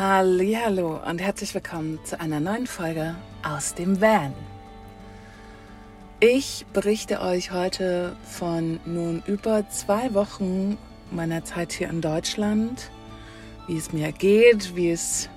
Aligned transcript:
Hallo 0.00 1.00
und 1.04 1.18
herzlich 1.18 1.52
willkommen 1.54 1.98
zu 2.04 2.20
einer 2.20 2.38
neuen 2.38 2.68
Folge 2.68 3.16
aus 3.42 3.74
dem 3.74 4.00
Van. 4.00 4.32
Ich 6.20 6.66
berichte 6.72 7.20
euch 7.20 7.50
heute 7.50 8.14
von 8.22 8.78
nun 8.86 9.24
über 9.26 9.68
zwei 9.70 10.14
Wochen 10.14 10.78
meiner 11.10 11.44
Zeit 11.44 11.72
hier 11.72 11.88
in 11.90 12.00
Deutschland, 12.00 12.92
wie 13.66 13.76
es 13.76 13.92
mir 13.92 14.12
geht, 14.12 14.76
wie 14.76 14.92
es, 14.92 15.28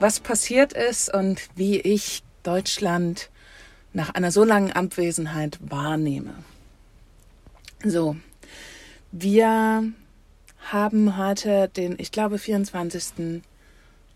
was 0.00 0.20
passiert 0.20 0.74
ist 0.74 1.08
und 1.14 1.40
wie 1.54 1.80
ich 1.80 2.22
Deutschland 2.42 3.30
nach 3.94 4.10
einer 4.10 4.30
so 4.30 4.44
langen 4.44 4.72
Abwesenheit 4.72 5.58
wahrnehme. 5.62 6.34
So, 7.82 8.16
wir 9.12 9.82
haben 10.70 11.16
heute 11.16 11.70
den, 11.74 11.98
ich 11.98 12.12
glaube, 12.12 12.36
24. 12.36 13.40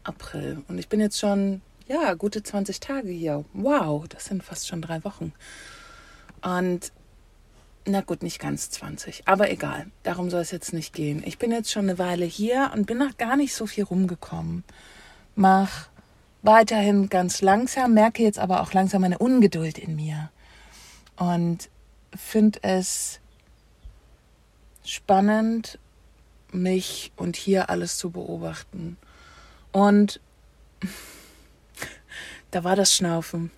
April 0.09 0.63
und 0.69 0.79
ich 0.79 0.89
bin 0.89 1.01
jetzt 1.01 1.19
schon, 1.19 1.61
ja, 1.87 2.15
gute 2.15 2.43
20 2.43 2.81
Tage 2.81 3.11
hier. 3.11 3.45
Wow, 3.53 4.09
das 4.09 4.25
sind 4.27 4.43
fast 4.43 4.67
schon 4.67 4.83
drei 4.83 5.05
Wochen. 5.05 5.33
Und 6.43 6.93
na 7.87 8.03
gut, 8.03 8.23
nicht 8.23 8.39
ganz 8.39 8.71
20, 8.71 9.23
aber 9.27 9.51
egal, 9.51 9.87
darum 10.03 10.31
soll 10.31 10.43
es 10.43 10.51
jetzt 10.51 10.73
nicht 10.73 10.93
gehen. 10.93 11.23
Ich 11.25 11.39
bin 11.39 11.51
jetzt 11.51 11.71
schon 11.71 11.85
eine 11.89 11.99
Weile 11.99 12.25
hier 12.25 12.71
und 12.75 12.87
bin 12.87 12.99
noch 12.99 13.17
gar 13.17 13.37
nicht 13.37 13.55
so 13.55 13.67
viel 13.67 13.85
rumgekommen. 13.85 14.65
Mach 15.35 15.89
weiterhin 16.43 17.09
ganz 17.09 17.41
langsam, 17.41 17.95
merke 17.95 18.23
jetzt 18.23 18.39
aber 18.39 18.61
auch 18.61 18.73
langsam 18.73 19.05
eine 19.05 19.19
Ungeduld 19.19 19.79
in 19.79 19.97
mir 19.97 20.31
und 21.17 21.69
finde 22.15 22.61
es 22.63 23.21
spannend, 24.85 25.79
mich 26.53 27.13
und 27.17 27.37
hier 27.37 27.71
alles 27.71 27.99
zu 27.99 28.11
beobachten. 28.11 28.97
Und 29.79 30.19
da 32.51 32.65
war 32.65 32.75
das 32.75 32.97
Schnaufen. 32.97 33.53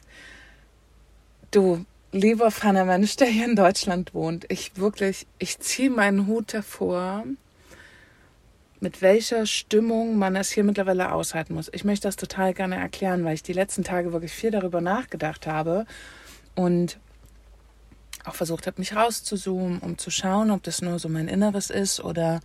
Du, 1.51 1.87
lieber 2.13 2.51
feiner 2.51 2.85
Mensch, 2.85 3.17
der 3.17 3.29
hier 3.29 3.47
in 3.47 3.57
Deutschland 3.57 4.13
wohnt, 4.13 4.45
ich 4.51 4.77
wirklich, 4.77 5.27
ich 5.39 5.61
ziehe 5.61 5.89
meinen 5.89 6.27
Hut 6.27 6.53
davor, 6.53 7.25
mit 8.81 9.01
welcher 9.01 9.47
Stimmung 9.47 10.19
man 10.19 10.37
es 10.37 10.51
hier 10.51 10.63
mittlerweile 10.63 11.11
aushalten 11.11 11.55
muss. 11.55 11.71
Ich 11.73 11.85
möchte 11.85 12.07
das 12.07 12.17
total 12.17 12.53
gerne 12.53 12.77
erklären, 12.77 13.25
weil 13.25 13.33
ich 13.33 13.43
die 13.43 13.55
letzten 13.55 13.83
Tage 13.83 14.13
wirklich 14.13 14.33
viel 14.33 14.51
darüber 14.51 14.83
nachgedacht 14.83 15.47
habe 15.47 15.87
und 16.55 16.99
auch 18.27 18.35
versucht 18.35 18.67
habe, 18.67 18.79
mich 18.79 18.95
rauszuzoomen, 18.95 19.79
um 19.79 19.97
zu 19.97 20.11
schauen, 20.11 20.51
ob 20.51 20.63
das 20.65 20.83
nur 20.83 20.99
so 20.99 21.09
mein 21.09 21.29
Inneres 21.29 21.71
ist 21.71 21.99
oder 22.05 22.41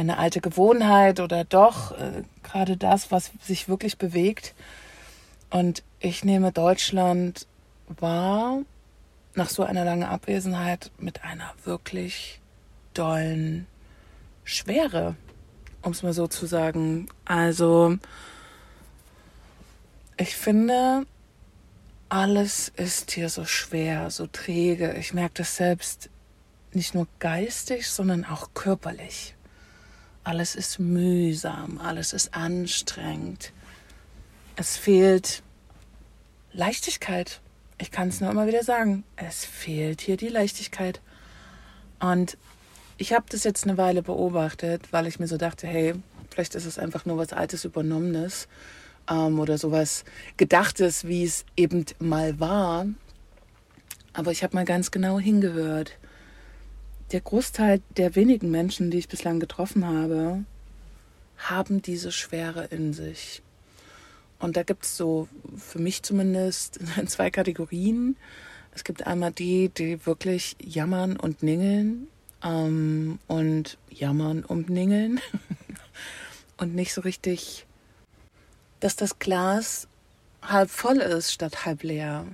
eine 0.00 0.18
alte 0.18 0.40
Gewohnheit 0.40 1.20
oder 1.20 1.44
doch 1.44 1.92
äh, 1.92 2.22
gerade 2.42 2.76
das, 2.76 3.10
was 3.10 3.30
sich 3.42 3.68
wirklich 3.68 3.98
bewegt. 3.98 4.54
Und 5.50 5.82
ich 5.98 6.24
nehme 6.24 6.52
Deutschland 6.52 7.46
wahr 7.86 8.60
nach 9.34 9.48
so 9.48 9.62
einer 9.62 9.84
langen 9.84 10.04
Abwesenheit 10.04 10.90
mit 10.98 11.24
einer 11.24 11.52
wirklich 11.64 12.40
dollen 12.94 13.66
Schwere, 14.44 15.16
um 15.82 15.92
es 15.92 16.02
mal 16.02 16.12
so 16.12 16.26
zu 16.26 16.46
sagen. 16.46 17.08
Also 17.24 17.98
ich 20.16 20.36
finde, 20.36 21.06
alles 22.08 22.72
ist 22.76 23.12
hier 23.12 23.28
so 23.28 23.44
schwer, 23.44 24.10
so 24.10 24.26
träge. 24.26 24.94
Ich 24.94 25.14
merke 25.14 25.34
das 25.38 25.56
selbst 25.56 26.10
nicht 26.72 26.94
nur 26.94 27.06
geistig, 27.18 27.88
sondern 27.88 28.24
auch 28.24 28.50
körperlich. 28.54 29.34
Alles 30.30 30.54
ist 30.54 30.78
mühsam, 30.78 31.80
alles 31.82 32.12
ist 32.12 32.34
anstrengend. 32.34 33.52
Es 34.54 34.76
fehlt 34.76 35.42
Leichtigkeit. 36.52 37.40
Ich 37.78 37.90
kann 37.90 38.10
es 38.10 38.20
nur 38.20 38.30
immer 38.30 38.46
wieder 38.46 38.62
sagen. 38.62 39.02
Es 39.16 39.44
fehlt 39.44 40.00
hier 40.00 40.16
die 40.16 40.28
Leichtigkeit. 40.28 41.00
Und 41.98 42.38
ich 42.96 43.12
habe 43.12 43.24
das 43.28 43.42
jetzt 43.42 43.64
eine 43.64 43.76
Weile 43.76 44.04
beobachtet, 44.04 44.92
weil 44.92 45.08
ich 45.08 45.18
mir 45.18 45.26
so 45.26 45.36
dachte, 45.36 45.66
hey, 45.66 45.96
vielleicht 46.30 46.54
ist 46.54 46.64
es 46.64 46.78
einfach 46.78 47.06
nur 47.06 47.18
was 47.18 47.32
Altes 47.32 47.64
Übernommenes 47.64 48.46
ähm, 49.10 49.40
oder 49.40 49.58
sowas 49.58 50.04
Gedachtes, 50.36 51.08
wie 51.08 51.24
es 51.24 51.44
eben 51.56 51.86
mal 51.98 52.38
war. 52.38 52.86
Aber 54.12 54.30
ich 54.30 54.44
habe 54.44 54.54
mal 54.54 54.64
ganz 54.64 54.92
genau 54.92 55.18
hingehört 55.18 55.98
der 57.12 57.20
Großteil 57.20 57.80
der 57.96 58.14
wenigen 58.14 58.50
Menschen, 58.50 58.90
die 58.90 58.98
ich 58.98 59.08
bislang 59.08 59.40
getroffen 59.40 59.86
habe, 59.86 60.44
haben 61.38 61.82
diese 61.82 62.12
Schwere 62.12 62.66
in 62.66 62.92
sich. 62.92 63.42
Und 64.38 64.56
da 64.56 64.62
gibt 64.62 64.84
es 64.84 64.96
so, 64.96 65.28
für 65.56 65.78
mich 65.78 66.02
zumindest, 66.02 66.80
zwei 67.06 67.30
Kategorien. 67.30 68.16
Es 68.72 68.84
gibt 68.84 69.06
einmal 69.06 69.32
die, 69.32 69.68
die 69.68 70.06
wirklich 70.06 70.56
jammern 70.60 71.16
und 71.16 71.42
ningeln 71.42 72.06
ähm, 72.42 73.18
und 73.26 73.78
jammern 73.90 74.44
und 74.44 74.70
ningeln 74.70 75.20
und 76.56 76.74
nicht 76.74 76.94
so 76.94 77.00
richtig, 77.00 77.66
dass 78.78 78.96
das 78.96 79.18
Glas 79.18 79.88
halb 80.42 80.70
voll 80.70 80.98
ist 80.98 81.32
statt 81.32 81.66
halb 81.66 81.82
leer. 81.82 82.24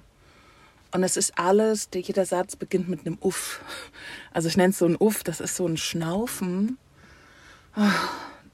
Und 0.96 1.02
es 1.02 1.18
ist 1.18 1.38
alles, 1.38 1.90
jeder 1.94 2.24
Satz 2.24 2.56
beginnt 2.56 2.88
mit 2.88 3.04
einem 3.04 3.18
Uff. 3.20 3.60
Also 4.32 4.48
ich 4.48 4.56
nenne 4.56 4.70
es 4.70 4.78
so 4.78 4.86
ein 4.86 4.96
Uff, 4.96 5.22
das 5.24 5.40
ist 5.40 5.54
so 5.54 5.66
ein 5.66 5.76
Schnaufen. 5.76 6.78
Ah, 7.74 7.92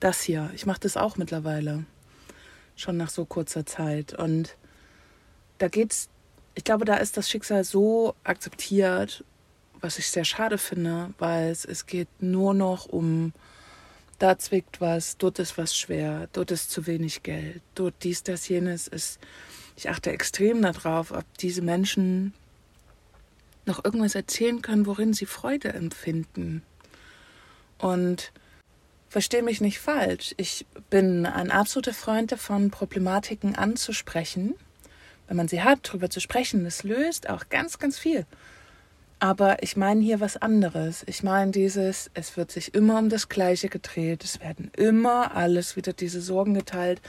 das 0.01 0.23
hier, 0.23 0.51
ich 0.53 0.67
mache 0.67 0.81
das 0.81 0.97
auch 0.97 1.17
mittlerweile. 1.17 1.85
Schon 2.75 2.97
nach 2.97 3.11
so 3.11 3.27
kurzer 3.27 3.65
Zeit. 3.65 4.15
Und 4.15 4.57
da 5.59 5.69
geht's, 5.69 6.09
ich 6.57 6.65
glaube, 6.65 6.85
da 6.85 6.97
ist 6.97 7.17
das 7.17 7.31
Schicksal 7.31 7.63
so 7.63 8.17
akzeptiert, 8.25 9.23
was 9.81 10.01
ich 10.01 10.09
sehr 10.09 10.25
schade 10.25 10.59
finde, 10.59 11.15
weil 11.21 11.49
es, 11.49 11.65
es 11.65 11.87
geht 11.87 12.09
nur 12.19 12.55
noch 12.55 12.87
um, 12.87 13.33
da 14.19 14.37
zwickt 14.37 14.81
was, 14.81 15.17
dort 15.17 15.39
ist 15.39 15.59
was 15.59 15.77
schwer, 15.77 16.29
dort 16.33 16.51
ist 16.51 16.73
zu 16.73 16.89
wenig 16.89 17.23
Geld, 17.23 17.63
dort 17.77 17.95
dies, 18.03 18.25
das, 18.25 18.49
jenes 18.49 18.89
ist 18.89 19.21
ich 19.77 19.89
achte 19.89 20.11
extrem 20.11 20.63
darauf, 20.63 21.13
ob 21.13 21.25
diese 21.39 21.63
Menschen 21.63 22.35
noch 23.65 23.85
irgendwas 23.85 24.15
erzählen 24.15 24.63
können, 24.63 24.87
worin 24.87 25.13
sie 25.15 25.27
Freude 25.27 25.73
empfinden. 25.73 26.63
Und 27.79 28.33
verstehe 29.09 29.43
mich 29.43 29.61
nicht 29.61 29.79
falsch, 29.79 30.35
ich 30.37 30.67
bin 30.91 31.27
ein 31.27 31.51
absoluter 31.51 31.95
Freund 31.95 32.33
davon, 32.33 32.71
Problematiken 32.71 33.55
anzusprechen. 33.55 34.55
Wenn 35.29 35.37
man 35.37 35.49
sie 35.49 35.63
hat, 35.63 35.89
darüber 35.89 36.11
zu 36.11 36.21
sprechen, 36.21 36.65
das 36.65 36.83
löst 36.83 37.29
auch 37.29 37.49
ganz, 37.49 37.79
ganz 37.79 37.99
viel. 37.99 38.27
Aber 39.19 39.63
ich 39.63 39.77
meine 39.77 40.01
hier 40.01 40.19
was 40.19 40.37
anderes. 40.37 41.05
Ich 41.07 41.23
meine 41.23 41.53
dieses, 41.53 42.11
es 42.15 42.37
wird 42.37 42.51
sich 42.51 42.75
immer 42.75 42.99
um 42.99 43.09
das 43.09 43.29
Gleiche 43.29 43.69
gedreht. 43.69 44.25
Es 44.25 44.41
werden 44.41 44.71
immer 44.77 45.37
alles 45.37 45.77
wieder 45.77 45.93
diese 45.93 46.21
Sorgen 46.21 46.55
geteilt, 46.55 47.01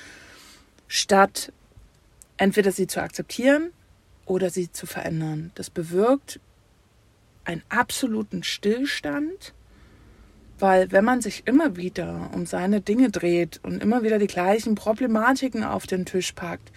statt 0.87 1.51
entweder 2.37 2.71
sie 2.71 2.87
zu 2.87 3.01
akzeptieren 3.01 3.71
oder 4.25 4.49
sie 4.49 4.71
zu 4.71 4.85
verändern. 4.85 5.51
Das 5.55 5.69
bewirkt 5.69 6.39
einen 7.45 7.63
absoluten 7.69 8.43
Stillstand, 8.43 9.53
weil 10.59 10.91
wenn 10.91 11.03
man 11.03 11.21
sich 11.21 11.43
immer 11.45 11.75
wieder 11.75 12.29
um 12.33 12.45
seine 12.45 12.81
Dinge 12.81 13.09
dreht 13.09 13.59
und 13.63 13.81
immer 13.81 14.03
wieder 14.03 14.19
die 14.19 14.27
gleichen 14.27 14.75
Problematiken 14.75 15.63
auf 15.63 15.87
den 15.87 16.05
Tisch 16.05 16.31
packt, 16.31 16.71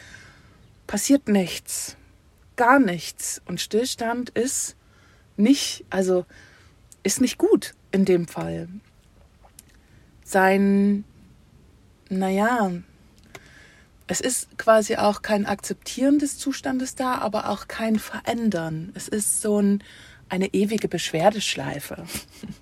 passiert 0.86 1.28
nichts, 1.28 1.96
gar 2.56 2.78
nichts. 2.78 3.42
Und 3.46 3.60
Stillstand 3.60 4.30
ist 4.30 4.76
nicht, 5.36 5.84
also 5.90 6.24
ist 7.02 7.20
nicht 7.20 7.38
gut 7.38 7.74
in 7.92 8.04
dem 8.04 8.26
Fall. 8.26 8.68
Sein, 10.24 11.04
naja, 12.08 12.72
es 14.06 14.20
ist 14.20 14.56
quasi 14.56 14.96
auch 14.96 15.22
kein 15.22 15.46
Akzeptieren 15.46 16.18
des 16.18 16.38
Zustandes 16.38 16.94
da, 16.94 17.16
aber 17.16 17.48
auch 17.48 17.66
kein 17.66 17.98
Verändern. 17.98 18.92
Es 18.94 19.08
ist 19.08 19.40
so 19.40 19.60
ein, 19.60 19.82
eine 20.28 20.54
ewige 20.54 20.88
Beschwerdeschleife. 20.88 22.04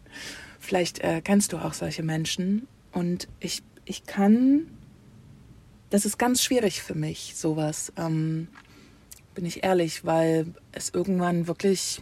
Vielleicht 0.58 1.00
äh, 1.00 1.20
kennst 1.22 1.52
du 1.52 1.58
auch 1.58 1.74
solche 1.74 2.02
Menschen. 2.02 2.66
Und 2.92 3.28
ich, 3.40 3.62
ich 3.84 4.06
kann, 4.06 4.66
das 5.90 6.06
ist 6.06 6.18
ganz 6.18 6.42
schwierig 6.42 6.82
für 6.82 6.94
mich, 6.94 7.34
sowas. 7.36 7.92
Ähm, 7.98 8.48
bin 9.34 9.44
ich 9.44 9.64
ehrlich, 9.64 10.06
weil 10.06 10.46
es 10.72 10.90
irgendwann 10.90 11.46
wirklich, 11.46 12.00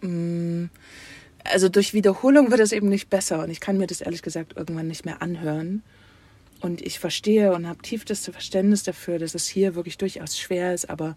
mh, 0.00 0.08
mm, 0.08 0.70
also 1.44 1.68
durch 1.68 1.94
Wiederholung 1.94 2.50
wird 2.50 2.60
es 2.60 2.72
eben 2.72 2.88
nicht 2.88 3.10
besser. 3.10 3.42
Und 3.42 3.50
ich 3.50 3.60
kann 3.60 3.76
mir 3.78 3.86
das 3.86 4.00
ehrlich 4.00 4.22
gesagt 4.22 4.56
irgendwann 4.56 4.88
nicht 4.88 5.04
mehr 5.04 5.20
anhören. 5.20 5.82
Und 6.60 6.82
ich 6.82 6.98
verstehe 6.98 7.52
und 7.52 7.68
habe 7.68 7.82
tiefstes 7.82 8.24
Verständnis 8.24 8.82
dafür, 8.82 9.18
dass 9.18 9.34
es 9.34 9.46
hier 9.46 9.74
wirklich 9.74 9.96
durchaus 9.96 10.38
schwer 10.38 10.74
ist. 10.74 10.90
Aber 10.90 11.16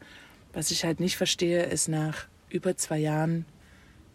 was 0.54 0.72
ich 0.72 0.84
halt 0.86 1.00
nicht 1.00 1.18
verstehe, 1.18 1.64
ist 1.64 1.88
nach 1.88 2.28
über 2.50 2.76
zwei 2.78 3.00
Jahren 3.00 3.46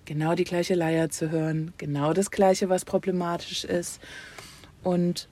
genau 0.05 0.35
die 0.35 0.45
gleiche 0.45 0.75
Leier 0.75 1.11
zu 1.11 1.31
hören, 1.31 1.73
genau 1.79 2.13
das 2.13 2.31
gleiche, 2.31 2.69
was 2.69 2.85
problematisch 2.85 3.65
ist. 3.65 4.01
Und 4.85 5.29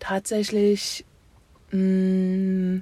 tatsächlich 0.00 1.04
mm, 1.70 2.78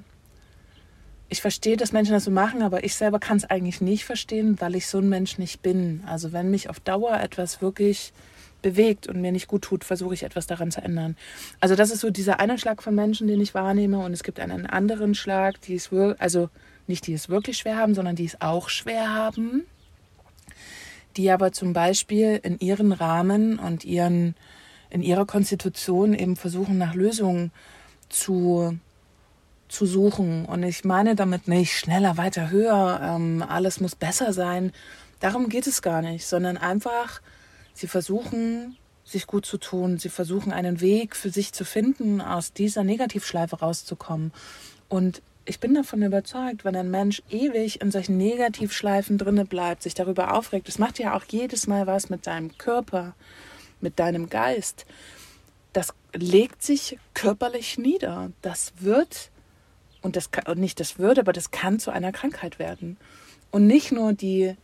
ich 1.29 1.41
verstehe, 1.41 1.77
dass 1.77 1.91
Menschen 1.91 2.13
das 2.13 2.23
so 2.23 2.31
machen, 2.31 2.63
aber 2.63 2.83
ich 2.83 2.95
selber 2.95 3.19
kann 3.19 3.37
es 3.37 3.45
eigentlich 3.45 3.81
nicht 3.81 4.03
verstehen, 4.03 4.59
weil 4.59 4.75
ich 4.75 4.87
so 4.87 4.97
ein 4.97 5.09
Mensch 5.09 5.37
nicht 5.37 5.61
bin. 5.61 6.03
Also 6.07 6.33
wenn 6.33 6.49
mich 6.49 6.69
auf 6.69 6.79
Dauer 6.79 7.19
etwas 7.19 7.61
wirklich 7.61 8.13
bewegt 8.61 9.07
und 9.07 9.21
mir 9.21 9.31
nicht 9.31 9.47
gut 9.47 9.63
tut, 9.63 9.83
versuche 9.83 10.13
ich 10.13 10.23
etwas 10.23 10.47
daran 10.47 10.71
zu 10.71 10.81
ändern. 10.81 11.15
Also 11.59 11.75
das 11.75 11.91
ist 11.91 12.01
so 12.01 12.09
dieser 12.09 12.39
eine 12.39 12.57
Schlag 12.57 12.83
von 12.83 12.95
Menschen, 12.95 13.27
den 13.27 13.41
ich 13.41 13.53
wahrnehme 13.53 13.99
und 13.99 14.13
es 14.13 14.23
gibt 14.23 14.39
einen 14.39 14.65
anderen 14.65 15.15
Schlag, 15.15 15.61
die 15.61 15.75
es 15.75 15.89
also 16.19 16.49
nicht 16.87 17.07
die 17.07 17.13
es 17.13 17.29
wirklich 17.29 17.57
schwer 17.57 17.77
haben, 17.77 17.93
sondern 17.95 18.15
die 18.15 18.25
es 18.25 18.41
auch 18.41 18.69
schwer 18.69 19.13
haben, 19.13 19.63
die 21.17 21.29
aber 21.29 21.51
zum 21.51 21.73
Beispiel 21.73 22.39
in 22.41 22.59
ihren 22.59 22.91
Rahmen 22.91 23.59
und 23.59 23.85
ihren 23.85 24.35
in 24.89 25.03
ihrer 25.03 25.27
Konstitution 25.27 26.15
eben 26.15 26.35
versuchen 26.35 26.79
nach 26.79 26.95
Lösungen 26.95 27.51
zu 28.09 28.79
zu 29.69 29.85
suchen. 29.85 30.45
Und 30.45 30.63
ich 30.63 30.83
meine 30.83 31.15
damit 31.15 31.47
nicht 31.47 31.77
schneller, 31.77 32.17
weiter, 32.17 32.49
höher, 32.49 32.99
ähm, 33.03 33.45
alles 33.47 33.79
muss 33.79 33.95
besser 33.95 34.33
sein. 34.33 34.71
Darum 35.19 35.47
geht 35.49 35.67
es 35.67 35.81
gar 35.81 36.01
nicht, 36.01 36.25
sondern 36.25 36.57
einfach, 36.57 37.21
sie 37.79 37.87
versuchen, 37.87 38.77
sich 39.03 39.27
gut 39.27 39.45
zu 39.45 39.57
tun. 39.57 39.97
Sie 39.97 40.09
versuchen, 40.09 40.51
einen 40.51 40.81
Weg 40.81 41.15
für 41.15 41.29
sich 41.29 41.53
zu 41.53 41.65
finden, 41.65 42.21
aus 42.21 42.53
dieser 42.53 42.83
Negativschleife 42.83 43.59
rauszukommen. 43.59 44.31
Und 44.87 45.21
ich 45.45 45.59
bin 45.59 45.73
davon 45.73 46.03
überzeugt, 46.03 46.63
wenn 46.63 46.75
ein 46.75 46.91
Mensch 46.91 47.23
ewig 47.29 47.81
in 47.81 47.91
solchen 47.91 48.17
Negativschleifen 48.17 49.17
drinne 49.17 49.45
bleibt, 49.45 49.81
sich 49.81 49.95
darüber 49.95 50.35
aufregt, 50.35 50.67
das 50.67 50.77
macht 50.77 50.99
ja 50.99 51.15
auch 51.15 51.23
jedes 51.27 51.65
Mal 51.65 51.87
was 51.87 52.09
mit 52.09 52.27
deinem 52.27 52.55
Körper, 52.57 53.15
mit 53.81 53.97
deinem 53.97 54.29
Geist. 54.29 54.85
Das 55.73 55.93
legt 56.13 56.61
sich 56.61 56.99
körperlich 57.13 57.77
nieder. 57.77 58.31
Das 58.41 58.73
wird 58.79 59.31
und 60.01 60.15
das 60.15 60.31
kann, 60.31 60.59
nicht 60.59 60.79
das 60.79 60.99
würde, 60.99 61.21
aber 61.21 61.33
das 61.33 61.51
kann 61.51 61.79
zu 61.79 61.91
einer 61.91 62.11
Krankheit 62.11 62.59
werden. 62.59 62.97
Und 63.51 63.65
nicht 63.65 63.91
nur 63.91 64.13
die, 64.13 64.55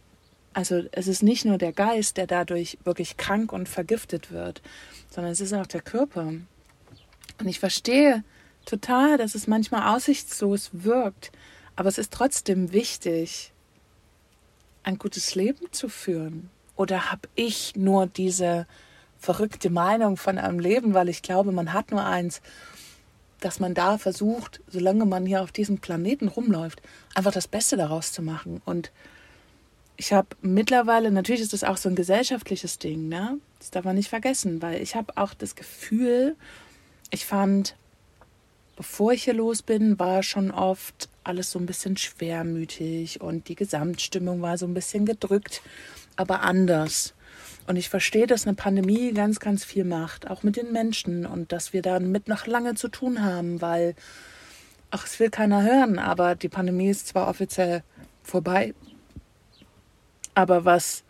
also 0.55 0.83
es 0.93 1.07
ist 1.07 1.21
nicht 1.21 1.43
nur 1.45 1.57
der 1.57 1.73
Geist, 1.73 2.17
der 2.17 2.27
dadurch 2.27 2.77
wirklich 2.83 3.17
krank 3.17 3.51
und 3.51 3.67
vergiftet 3.67 4.31
wird, 4.31 4.61
sondern 5.09 5.33
es 5.33 5.41
ist 5.41 5.53
auch 5.53 5.67
der 5.67 5.81
Körper. 5.81 6.21
Und 6.27 7.47
ich 7.47 7.59
verstehe 7.59 8.23
total, 8.65 9.17
dass 9.17 9.35
es 9.35 9.47
manchmal 9.47 9.93
aussichtslos 9.93 10.69
wirkt, 10.71 11.31
aber 11.75 11.89
es 11.89 11.97
ist 11.97 12.13
trotzdem 12.13 12.71
wichtig, 12.71 13.51
ein 14.83 14.97
gutes 14.97 15.35
Leben 15.35 15.71
zu 15.71 15.89
führen. 15.89 16.49
Oder 16.77 17.11
habe 17.11 17.27
ich 17.35 17.75
nur 17.75 18.07
diese 18.07 18.65
verrückte 19.17 19.69
Meinung 19.69 20.15
von 20.15 20.37
einem 20.37 20.59
Leben, 20.59 20.93
weil 20.93 21.09
ich 21.09 21.21
glaube, 21.21 21.51
man 21.51 21.73
hat 21.73 21.91
nur 21.91 22.05
eins 22.05 22.41
dass 23.41 23.59
man 23.59 23.75
da 23.75 23.97
versucht, 23.97 24.61
solange 24.67 25.05
man 25.05 25.25
hier 25.25 25.43
auf 25.43 25.51
diesem 25.51 25.77
Planeten 25.77 26.29
rumläuft, 26.29 26.81
einfach 27.13 27.31
das 27.31 27.47
Beste 27.47 27.77
daraus 27.77 28.11
zu 28.11 28.23
machen. 28.23 28.61
Und 28.65 28.91
ich 29.97 30.13
habe 30.13 30.27
mittlerweile, 30.41 31.11
natürlich 31.11 31.41
ist 31.41 31.53
das 31.53 31.63
auch 31.63 31.77
so 31.77 31.89
ein 31.89 31.95
gesellschaftliches 31.95 32.79
Ding, 32.79 33.07
ne? 33.07 33.39
Das 33.59 33.71
darf 33.71 33.85
man 33.85 33.95
nicht 33.95 34.09
vergessen, 34.09 34.61
weil 34.61 34.81
ich 34.81 34.95
habe 34.95 35.15
auch 35.15 35.33
das 35.33 35.55
Gefühl, 35.55 36.35
ich 37.11 37.25
fand, 37.25 37.75
bevor 38.75 39.13
ich 39.13 39.23
hier 39.23 39.33
los 39.33 39.61
bin, 39.61 39.97
war 39.99 40.21
schon 40.23 40.51
oft 40.51 41.09
alles 41.23 41.51
so 41.51 41.59
ein 41.59 41.65
bisschen 41.65 41.97
schwermütig 41.97 43.21
und 43.21 43.47
die 43.47 43.55
Gesamtstimmung 43.55 44.41
war 44.41 44.57
so 44.57 44.65
ein 44.67 44.73
bisschen 44.73 45.05
gedrückt, 45.05 45.61
aber 46.15 46.41
anders. 46.41 47.13
Und 47.67 47.77
ich 47.77 47.89
verstehe, 47.89 48.27
dass 48.27 48.45
eine 48.45 48.55
Pandemie 48.55 49.11
ganz, 49.13 49.39
ganz 49.39 49.63
viel 49.63 49.85
macht, 49.85 50.29
auch 50.29 50.43
mit 50.43 50.55
den 50.55 50.71
Menschen 50.71 51.25
und 51.25 51.51
dass 51.51 51.73
wir 51.73 51.81
damit 51.81 52.27
noch 52.27 52.45
lange 52.45 52.75
zu 52.75 52.89
tun 52.89 53.23
haben, 53.23 53.61
weil, 53.61 53.95
ach, 54.91 55.05
es 55.05 55.19
will 55.19 55.29
keiner 55.29 55.63
hören, 55.63 55.97
aber 55.97 56.35
die 56.35 56.49
Pandemie 56.49 56.89
ist 56.89 57.07
zwar 57.07 57.27
offiziell 57.27 57.83
vorbei, 58.21 58.75
aber 60.35 60.65
was 60.65 61.03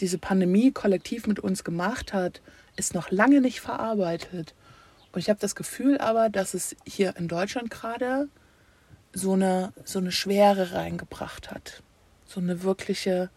diese 0.00 0.18
Pandemie 0.18 0.72
kollektiv 0.72 1.26
mit 1.26 1.38
uns 1.38 1.62
gemacht 1.62 2.12
hat, 2.12 2.40
ist 2.76 2.94
noch 2.94 3.10
lange 3.10 3.40
nicht 3.40 3.60
verarbeitet. 3.60 4.54
Und 5.12 5.20
ich 5.20 5.28
habe 5.28 5.38
das 5.38 5.54
Gefühl 5.54 5.98
aber, 5.98 6.28
dass 6.28 6.54
es 6.54 6.74
hier 6.84 7.16
in 7.16 7.28
Deutschland 7.28 7.70
gerade 7.70 8.28
so 9.12 9.34
eine, 9.34 9.72
so 9.84 10.00
eine 10.00 10.10
Schwere 10.10 10.72
reingebracht 10.72 11.52
hat. 11.52 11.84
So 12.26 12.40
eine 12.40 12.64
wirkliche 12.64 13.30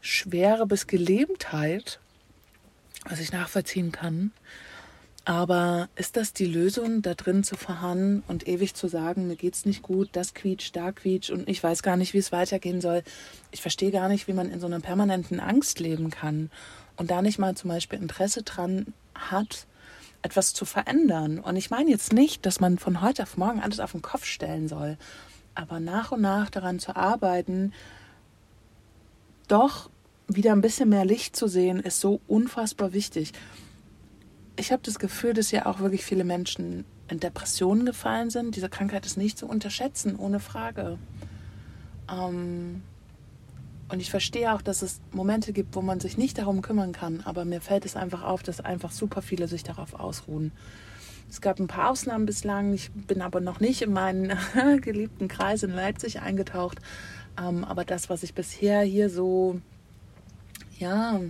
Schwere 0.00 0.66
bis 0.66 0.86
Gelähmtheit, 0.86 1.98
was 3.04 3.18
ich 3.18 3.32
nachvollziehen 3.32 3.90
kann. 3.90 4.32
Aber 5.24 5.88
ist 5.94 6.16
das 6.16 6.32
die 6.32 6.46
Lösung, 6.46 7.00
da 7.00 7.14
drin 7.14 7.44
zu 7.44 7.56
verharren 7.56 8.24
und 8.26 8.48
ewig 8.48 8.74
zu 8.74 8.88
sagen, 8.88 9.28
mir 9.28 9.36
geht's 9.36 9.64
nicht 9.64 9.82
gut, 9.82 10.08
das 10.12 10.34
quietscht, 10.34 10.74
da 10.74 10.90
quietscht 10.90 11.30
und 11.30 11.48
ich 11.48 11.62
weiß 11.62 11.84
gar 11.84 11.96
nicht, 11.96 12.12
wie 12.12 12.18
es 12.18 12.32
weitergehen 12.32 12.80
soll. 12.80 13.04
Ich 13.52 13.62
verstehe 13.62 13.92
gar 13.92 14.08
nicht, 14.08 14.26
wie 14.26 14.32
man 14.32 14.50
in 14.50 14.58
so 14.58 14.66
einer 14.66 14.80
permanenten 14.80 15.38
Angst 15.38 15.78
leben 15.78 16.10
kann 16.10 16.50
und 16.96 17.12
da 17.12 17.22
nicht 17.22 17.38
mal 17.38 17.54
zum 17.54 17.70
Beispiel 17.70 18.00
Interesse 18.00 18.42
dran 18.42 18.94
hat, 19.14 19.66
etwas 20.22 20.54
zu 20.54 20.64
verändern. 20.64 21.38
Und 21.38 21.54
ich 21.54 21.70
meine 21.70 21.90
jetzt 21.90 22.12
nicht, 22.12 22.44
dass 22.44 22.58
man 22.58 22.78
von 22.78 23.00
heute 23.00 23.22
auf 23.22 23.36
morgen 23.36 23.60
alles 23.60 23.78
auf 23.78 23.92
den 23.92 24.02
Kopf 24.02 24.24
stellen 24.24 24.66
soll, 24.66 24.98
aber 25.54 25.78
nach 25.78 26.10
und 26.10 26.20
nach 26.20 26.50
daran 26.50 26.80
zu 26.80 26.96
arbeiten, 26.96 27.72
doch 29.46 29.88
wieder 30.26 30.52
ein 30.52 30.62
bisschen 30.62 30.88
mehr 30.88 31.04
Licht 31.04 31.36
zu 31.36 31.46
sehen, 31.46 31.78
ist 31.78 32.00
so 32.00 32.20
unfassbar 32.26 32.92
wichtig. 32.92 33.32
Ich 34.56 34.72
habe 34.72 34.82
das 34.84 34.98
Gefühl, 34.98 35.32
dass 35.32 35.50
ja 35.50 35.66
auch 35.66 35.80
wirklich 35.80 36.04
viele 36.04 36.24
Menschen 36.24 36.84
in 37.08 37.20
Depressionen 37.20 37.86
gefallen 37.86 38.30
sind. 38.30 38.56
Diese 38.56 38.68
Krankheit 38.68 39.06
ist 39.06 39.16
nicht 39.16 39.38
zu 39.38 39.46
unterschätzen, 39.46 40.16
ohne 40.16 40.40
Frage. 40.40 40.98
Ähm, 42.10 42.82
und 43.88 44.00
ich 44.00 44.10
verstehe 44.10 44.54
auch, 44.54 44.62
dass 44.62 44.82
es 44.82 45.00
Momente 45.12 45.52
gibt, 45.52 45.74
wo 45.74 45.82
man 45.82 46.00
sich 46.00 46.16
nicht 46.16 46.38
darum 46.38 46.62
kümmern 46.62 46.92
kann. 46.92 47.20
Aber 47.24 47.44
mir 47.44 47.60
fällt 47.60 47.84
es 47.84 47.96
einfach 47.96 48.22
auf, 48.22 48.42
dass 48.42 48.60
einfach 48.60 48.90
super 48.90 49.22
viele 49.22 49.48
sich 49.48 49.64
darauf 49.64 49.94
ausruhen. 49.94 50.52
Es 51.28 51.40
gab 51.40 51.58
ein 51.58 51.66
paar 51.66 51.90
Ausnahmen 51.90 52.26
bislang. 52.26 52.72
Ich 52.74 52.90
bin 52.92 53.22
aber 53.22 53.40
noch 53.40 53.60
nicht 53.60 53.82
in 53.82 53.92
meinen 53.92 54.32
geliebten 54.80 55.28
Kreis 55.28 55.62
in 55.62 55.70
Leipzig 55.70 56.20
eingetaucht. 56.20 56.78
Ähm, 57.38 57.64
aber 57.64 57.84
das, 57.84 58.10
was 58.10 58.22
ich 58.22 58.34
bisher 58.34 58.82
hier 58.82 59.08
so 59.08 59.60
ja, 60.78 61.20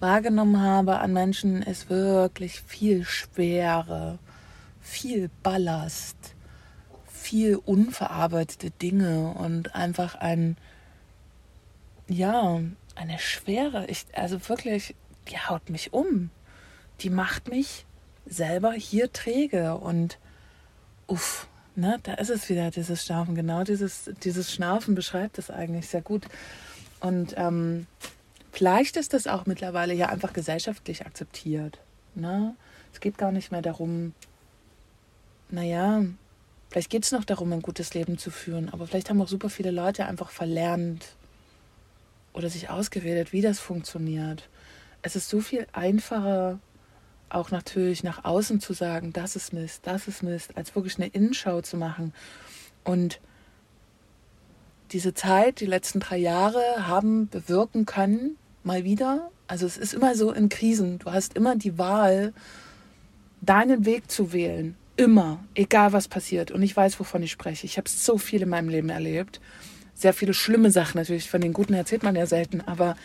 wahrgenommen 0.00 0.60
habe 0.60 0.98
an 0.98 1.12
Menschen, 1.12 1.62
ist 1.62 1.90
wirklich 1.90 2.60
viel 2.62 3.04
Schwere, 3.04 4.18
viel 4.80 5.30
Ballast, 5.42 6.16
viel 7.06 7.56
unverarbeitete 7.56 8.70
Dinge 8.70 9.34
und 9.34 9.74
einfach 9.74 10.14
ein, 10.14 10.56
ja, 12.08 12.60
eine 12.96 13.18
Schwere. 13.18 13.86
Ich, 13.86 14.06
also 14.14 14.48
wirklich, 14.48 14.94
die 15.28 15.38
haut 15.38 15.70
mich 15.70 15.92
um. 15.92 16.30
Die 17.00 17.10
macht 17.10 17.48
mich 17.48 17.86
selber 18.26 18.72
hier 18.72 19.12
träge 19.12 19.76
und 19.76 20.18
uff, 21.06 21.48
ne, 21.74 21.98
da 22.02 22.14
ist 22.14 22.30
es 22.30 22.48
wieder, 22.48 22.70
dieses 22.70 23.04
Schnaufen. 23.04 23.34
Genau 23.34 23.64
dieses, 23.64 24.10
dieses 24.22 24.52
Schnaufen 24.52 24.94
beschreibt 24.94 25.38
es 25.38 25.50
eigentlich 25.50 25.88
sehr 25.88 26.02
gut. 26.02 26.26
Und 27.00 27.34
ähm, 27.36 27.86
Vielleicht 28.60 28.98
ist 28.98 29.14
das 29.14 29.26
auch 29.26 29.46
mittlerweile 29.46 29.94
ja 29.94 30.10
einfach 30.10 30.34
gesellschaftlich 30.34 31.06
akzeptiert. 31.06 31.78
Ne? 32.14 32.54
Es 32.92 33.00
geht 33.00 33.16
gar 33.16 33.32
nicht 33.32 33.50
mehr 33.50 33.62
darum, 33.62 34.12
naja, 35.48 36.04
vielleicht 36.68 36.90
geht 36.90 37.04
es 37.04 37.10
noch 37.10 37.24
darum, 37.24 37.54
ein 37.54 37.62
gutes 37.62 37.94
Leben 37.94 38.18
zu 38.18 38.30
führen, 38.30 38.68
aber 38.68 38.86
vielleicht 38.86 39.08
haben 39.08 39.22
auch 39.22 39.28
super 39.28 39.48
viele 39.48 39.70
Leute 39.70 40.04
einfach 40.04 40.28
verlernt 40.28 41.06
oder 42.34 42.50
sich 42.50 42.68
ausgeredet, 42.68 43.32
wie 43.32 43.40
das 43.40 43.60
funktioniert. 43.60 44.50
Es 45.00 45.16
ist 45.16 45.30
so 45.30 45.40
viel 45.40 45.66
einfacher, 45.72 46.58
auch 47.30 47.50
natürlich 47.50 48.02
nach 48.02 48.26
außen 48.26 48.60
zu 48.60 48.74
sagen, 48.74 49.14
das 49.14 49.36
ist 49.36 49.54
Mist, 49.54 49.86
das 49.86 50.06
ist 50.06 50.22
Mist, 50.22 50.58
als 50.58 50.74
wirklich 50.74 50.98
eine 50.98 51.06
Innenschau 51.06 51.62
zu 51.62 51.78
machen. 51.78 52.12
Und 52.84 53.20
diese 54.92 55.14
Zeit, 55.14 55.60
die 55.60 55.66
letzten 55.66 56.00
drei 56.00 56.18
Jahre, 56.18 56.60
haben 56.86 57.26
bewirken 57.30 57.86
können, 57.86 58.36
mal 58.62 58.84
wieder. 58.84 59.30
Also 59.46 59.66
es 59.66 59.76
ist 59.76 59.94
immer 59.94 60.14
so 60.14 60.32
in 60.32 60.48
Krisen. 60.48 60.98
Du 60.98 61.12
hast 61.12 61.34
immer 61.34 61.56
die 61.56 61.78
Wahl, 61.78 62.32
deinen 63.40 63.84
Weg 63.84 64.10
zu 64.10 64.32
wählen. 64.32 64.76
Immer, 64.96 65.42
egal 65.54 65.92
was 65.92 66.08
passiert. 66.08 66.50
Und 66.50 66.62
ich 66.62 66.76
weiß, 66.76 67.00
wovon 67.00 67.22
ich 67.22 67.32
spreche. 67.32 67.66
Ich 67.66 67.78
habe 67.78 67.88
so 67.88 68.18
viel 68.18 68.42
in 68.42 68.48
meinem 68.48 68.68
Leben 68.68 68.90
erlebt. 68.90 69.40
Sehr 69.94 70.12
viele 70.12 70.34
schlimme 70.34 70.70
Sachen. 70.70 70.98
Natürlich, 70.98 71.30
von 71.30 71.40
den 71.40 71.52
Guten 71.52 71.74
erzählt 71.74 72.02
man 72.02 72.16
ja 72.16 72.26
selten, 72.26 72.60
aber 72.60 72.96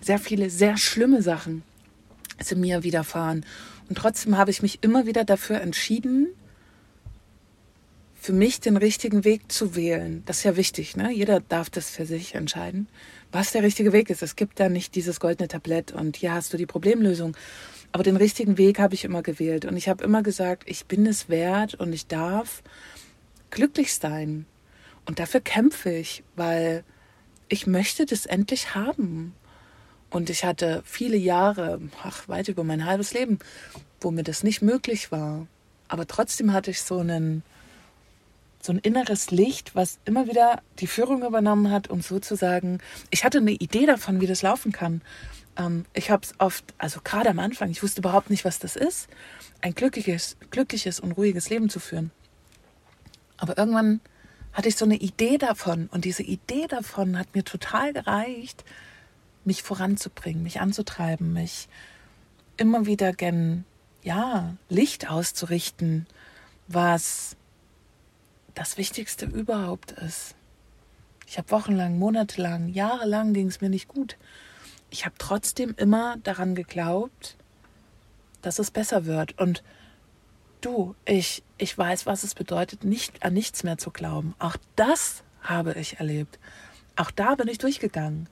sehr 0.00 0.18
viele 0.18 0.50
sehr 0.50 0.76
schlimme 0.76 1.22
Sachen 1.22 1.62
sind 2.40 2.60
mir 2.60 2.82
widerfahren. 2.82 3.44
Und 3.88 3.98
trotzdem 3.98 4.36
habe 4.36 4.50
ich 4.50 4.62
mich 4.62 4.78
immer 4.82 5.06
wieder 5.06 5.24
dafür 5.24 5.60
entschieden, 5.60 6.28
für 8.14 8.32
mich 8.32 8.60
den 8.60 8.76
richtigen 8.76 9.24
Weg 9.24 9.50
zu 9.50 9.74
wählen. 9.74 10.22
Das 10.26 10.38
ist 10.38 10.44
ja 10.44 10.56
wichtig, 10.56 10.96
ne? 10.96 11.12
Jeder 11.12 11.40
darf 11.40 11.70
das 11.70 11.90
für 11.90 12.06
sich 12.06 12.34
entscheiden, 12.36 12.86
was 13.32 13.52
der 13.52 13.62
richtige 13.62 13.92
Weg 13.92 14.10
ist. 14.10 14.22
Es 14.22 14.36
gibt 14.36 14.60
da 14.60 14.68
nicht 14.68 14.94
dieses 14.94 15.18
goldene 15.18 15.48
Tablett 15.48 15.92
und 15.92 16.16
hier 16.16 16.34
hast 16.34 16.52
du 16.52 16.56
die 16.56 16.66
Problemlösung. 16.66 17.36
Aber 17.90 18.02
den 18.02 18.16
richtigen 18.16 18.58
Weg 18.58 18.78
habe 18.78 18.94
ich 18.94 19.04
immer 19.04 19.22
gewählt. 19.22 19.64
Und 19.64 19.76
ich 19.76 19.88
habe 19.88 20.04
immer 20.04 20.22
gesagt, 20.22 20.64
ich 20.66 20.86
bin 20.86 21.06
es 21.06 21.28
wert 21.28 21.74
und 21.74 21.92
ich 21.92 22.06
darf 22.06 22.62
glücklich 23.50 23.94
sein. 23.94 24.46
Und 25.06 25.18
dafür 25.18 25.40
kämpfe 25.40 25.90
ich, 25.90 26.22
weil 26.36 26.84
ich 27.48 27.66
möchte 27.66 28.06
das 28.06 28.26
endlich 28.26 28.74
haben. 28.74 29.34
Und 30.10 30.30
ich 30.30 30.44
hatte 30.44 30.82
viele 30.84 31.16
Jahre, 31.16 31.80
ach, 32.02 32.28
weit 32.28 32.48
über 32.48 32.64
mein 32.64 32.84
halbes 32.84 33.14
Leben, 33.14 33.38
wo 34.00 34.10
mir 34.10 34.22
das 34.22 34.42
nicht 34.42 34.62
möglich 34.62 35.10
war. 35.10 35.46
Aber 35.88 36.06
trotzdem 36.06 36.52
hatte 36.52 36.70
ich 36.70 36.82
so 36.82 36.98
einen, 36.98 37.42
so 38.62 38.72
ein 38.72 38.78
inneres 38.78 39.30
Licht, 39.30 39.74
was 39.74 39.98
immer 40.04 40.28
wieder 40.28 40.62
die 40.78 40.86
Führung 40.86 41.24
übernommen 41.24 41.70
hat, 41.70 41.90
um 41.90 42.00
sozusagen, 42.00 42.78
ich 43.10 43.24
hatte 43.24 43.38
eine 43.38 43.50
Idee 43.50 43.86
davon, 43.86 44.20
wie 44.20 44.26
das 44.26 44.42
laufen 44.42 44.70
kann. 44.70 45.02
Ähm, 45.58 45.84
ich 45.92 46.10
habe 46.10 46.22
es 46.24 46.34
oft, 46.38 46.72
also 46.78 47.00
gerade 47.02 47.30
am 47.30 47.40
Anfang, 47.40 47.70
ich 47.70 47.82
wusste 47.82 48.00
überhaupt 48.00 48.30
nicht, 48.30 48.44
was 48.44 48.60
das 48.60 48.76
ist, 48.76 49.08
ein 49.60 49.74
glückliches, 49.74 50.36
glückliches 50.50 51.00
und 51.00 51.12
ruhiges 51.12 51.50
Leben 51.50 51.68
zu 51.68 51.80
führen. 51.80 52.12
Aber 53.36 53.58
irgendwann 53.58 54.00
hatte 54.52 54.68
ich 54.68 54.76
so 54.76 54.84
eine 54.84 54.96
Idee 54.96 55.38
davon 55.38 55.88
und 55.90 56.04
diese 56.04 56.22
Idee 56.22 56.68
davon 56.68 57.18
hat 57.18 57.34
mir 57.34 57.44
total 57.44 57.92
gereicht, 57.92 58.64
mich 59.44 59.64
voranzubringen, 59.64 60.44
mich 60.44 60.60
anzutreiben, 60.60 61.32
mich 61.32 61.68
immer 62.56 62.86
wieder 62.86 63.12
gen 63.12 63.64
ja, 64.04 64.56
Licht 64.68 65.10
auszurichten, 65.10 66.06
was 66.68 67.36
das 68.54 68.76
Wichtigste 68.76 69.26
überhaupt 69.26 69.92
ist. 69.92 70.34
Ich 71.26 71.38
habe 71.38 71.50
wochenlang, 71.50 71.98
monatelang, 71.98 72.68
jahrelang 72.68 73.32
ging 73.32 73.46
es 73.46 73.60
mir 73.60 73.70
nicht 73.70 73.88
gut. 73.88 74.16
Ich 74.90 75.06
habe 75.06 75.14
trotzdem 75.18 75.74
immer 75.78 76.16
daran 76.22 76.54
geglaubt, 76.54 77.36
dass 78.42 78.58
es 78.58 78.70
besser 78.70 79.06
wird. 79.06 79.38
Und 79.38 79.62
du, 80.60 80.94
ich, 81.06 81.42
ich 81.56 81.76
weiß, 81.76 82.04
was 82.06 82.24
es 82.24 82.34
bedeutet, 82.34 82.84
nicht 82.84 83.24
an 83.24 83.32
nichts 83.32 83.64
mehr 83.64 83.78
zu 83.78 83.90
glauben. 83.90 84.34
Auch 84.38 84.56
das 84.76 85.22
habe 85.40 85.72
ich 85.74 85.98
erlebt. 85.98 86.38
Auch 86.96 87.10
da 87.10 87.34
bin 87.34 87.48
ich 87.48 87.58
durchgegangen, 87.58 88.28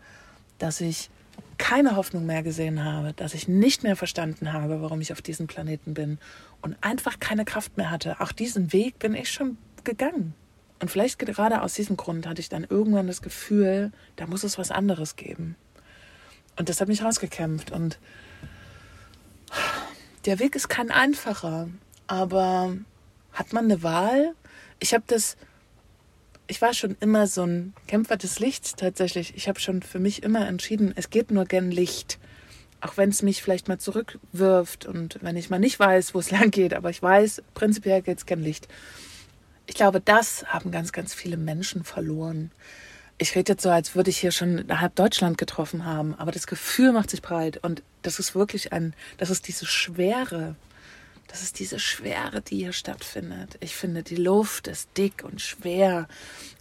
dass 0.58 0.80
ich 0.80 1.08
keine 1.56 1.96
Hoffnung 1.96 2.26
mehr 2.26 2.42
gesehen 2.42 2.84
habe, 2.84 3.12
dass 3.12 3.34
ich 3.34 3.48
nicht 3.48 3.82
mehr 3.82 3.96
verstanden 3.96 4.52
habe, 4.52 4.82
warum 4.82 5.00
ich 5.00 5.12
auf 5.12 5.22
diesem 5.22 5.46
Planeten 5.46 5.94
bin 5.94 6.18
und 6.62 6.76
einfach 6.82 7.18
keine 7.18 7.44
Kraft 7.44 7.76
mehr 7.76 7.90
hatte. 7.90 8.20
Auch 8.20 8.32
diesen 8.32 8.72
Weg 8.72 8.98
bin 8.98 9.14
ich 9.14 9.30
schon 9.30 9.58
gegangen. 9.84 10.34
Und 10.80 10.90
vielleicht 10.90 11.18
gerade 11.18 11.62
aus 11.62 11.74
diesem 11.74 11.96
Grund 11.96 12.26
hatte 12.26 12.40
ich 12.40 12.48
dann 12.48 12.64
irgendwann 12.64 13.06
das 13.06 13.22
Gefühl, 13.22 13.92
da 14.16 14.26
muss 14.26 14.44
es 14.44 14.56
was 14.58 14.70
anderes 14.70 15.16
geben. 15.16 15.56
Und 16.56 16.68
das 16.68 16.80
hat 16.80 16.88
mich 16.88 17.02
rausgekämpft. 17.02 17.70
Und 17.70 17.98
der 20.24 20.38
Weg 20.38 20.56
ist 20.56 20.68
kein 20.68 20.90
einfacher, 20.90 21.68
aber 22.06 22.76
hat 23.32 23.52
man 23.52 23.64
eine 23.64 23.82
Wahl? 23.82 24.34
Ich 24.78 24.94
habe 24.94 25.04
das 25.06 25.36
ich 26.50 26.60
war 26.60 26.74
schon 26.74 26.96
immer 26.98 27.28
so 27.28 27.44
ein 27.44 27.74
Kämpfer 27.86 28.16
des 28.16 28.40
Lichts 28.40 28.74
tatsächlich. 28.74 29.34
Ich 29.36 29.48
habe 29.48 29.60
schon 29.60 29.82
für 29.82 30.00
mich 30.00 30.24
immer 30.24 30.48
entschieden, 30.48 30.92
es 30.96 31.08
geht 31.08 31.30
nur 31.30 31.44
gern 31.44 31.70
Licht. 31.70 32.18
Auch 32.80 32.96
wenn 32.96 33.10
es 33.10 33.22
mich 33.22 33.40
vielleicht 33.40 33.68
mal 33.68 33.78
zurückwirft 33.78 34.84
und 34.84 35.18
wenn 35.22 35.36
ich 35.36 35.48
mal 35.48 35.60
nicht 35.60 35.78
weiß, 35.78 36.12
wo 36.12 36.18
es 36.18 36.30
lang 36.32 36.50
geht, 36.50 36.74
aber 36.74 36.90
ich 36.90 37.00
weiß, 37.00 37.42
prinzipiell 37.54 38.02
geht 38.02 38.18
es 38.18 38.26
gern 38.26 38.42
Licht. 38.42 38.66
Ich 39.70 39.76
glaube, 39.76 40.00
das 40.00 40.44
haben 40.48 40.72
ganz, 40.72 40.90
ganz 40.90 41.14
viele 41.14 41.36
Menschen 41.36 41.84
verloren. 41.84 42.50
Ich 43.18 43.36
rede 43.36 43.52
jetzt 43.52 43.62
so, 43.62 43.70
als 43.70 43.94
würde 43.94 44.10
ich 44.10 44.18
hier 44.18 44.32
schon 44.32 44.66
halb 44.68 44.96
Deutschland 44.96 45.38
getroffen 45.38 45.84
haben, 45.84 46.16
aber 46.16 46.32
das 46.32 46.48
Gefühl 46.48 46.90
macht 46.90 47.08
sich 47.08 47.22
breit 47.22 47.58
und 47.58 47.84
das 48.02 48.18
ist 48.18 48.34
wirklich 48.34 48.72
ein, 48.72 48.94
das 49.18 49.30
ist 49.30 49.46
diese 49.46 49.66
Schwere, 49.66 50.56
das 51.28 51.44
ist 51.44 51.60
diese 51.60 51.78
Schwere, 51.78 52.42
die 52.42 52.56
hier 52.56 52.72
stattfindet. 52.72 53.58
Ich 53.60 53.76
finde, 53.76 54.02
die 54.02 54.16
Luft 54.16 54.66
ist 54.66 54.88
dick 54.96 55.22
und 55.22 55.40
schwer. 55.40 56.08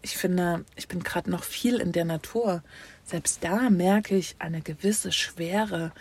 Ich 0.03 0.15
finde, 0.15 0.63
ich 0.75 0.87
bin 0.87 1.01
gerade 1.01 1.31
noch 1.31 1.43
viel 1.43 1.77
in 1.77 1.91
der 1.91 2.05
Natur. 2.05 2.61
Selbst 3.05 3.43
da 3.43 3.71
merke 3.71 4.17
ich 4.17 4.35
eine 4.37 4.61
gewisse 4.61 5.11
Schwere. 5.11 5.93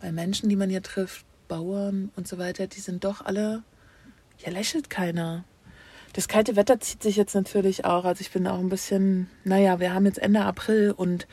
Weil 0.00 0.10
Menschen, 0.10 0.48
die 0.48 0.56
man 0.56 0.70
hier 0.70 0.82
trifft, 0.82 1.24
Bauern 1.46 2.10
und 2.16 2.26
so 2.26 2.36
weiter, 2.38 2.66
die 2.66 2.80
sind 2.80 3.04
doch 3.04 3.24
alle, 3.24 3.62
hier 4.38 4.52
lächelt 4.52 4.90
keiner. 4.90 5.44
Das 6.12 6.28
kalte 6.28 6.56
Wetter 6.56 6.78
zieht 6.80 7.02
sich 7.02 7.16
jetzt 7.16 7.34
natürlich 7.34 7.84
auch. 7.84 8.04
Also 8.04 8.20
ich 8.20 8.30
bin 8.30 8.46
auch 8.46 8.58
ein 8.58 8.68
bisschen, 8.68 9.30
naja, 9.44 9.80
wir 9.80 9.94
haben 9.94 10.06
jetzt 10.06 10.18
Ende 10.18 10.42
April 10.42 10.92
und 10.92 11.26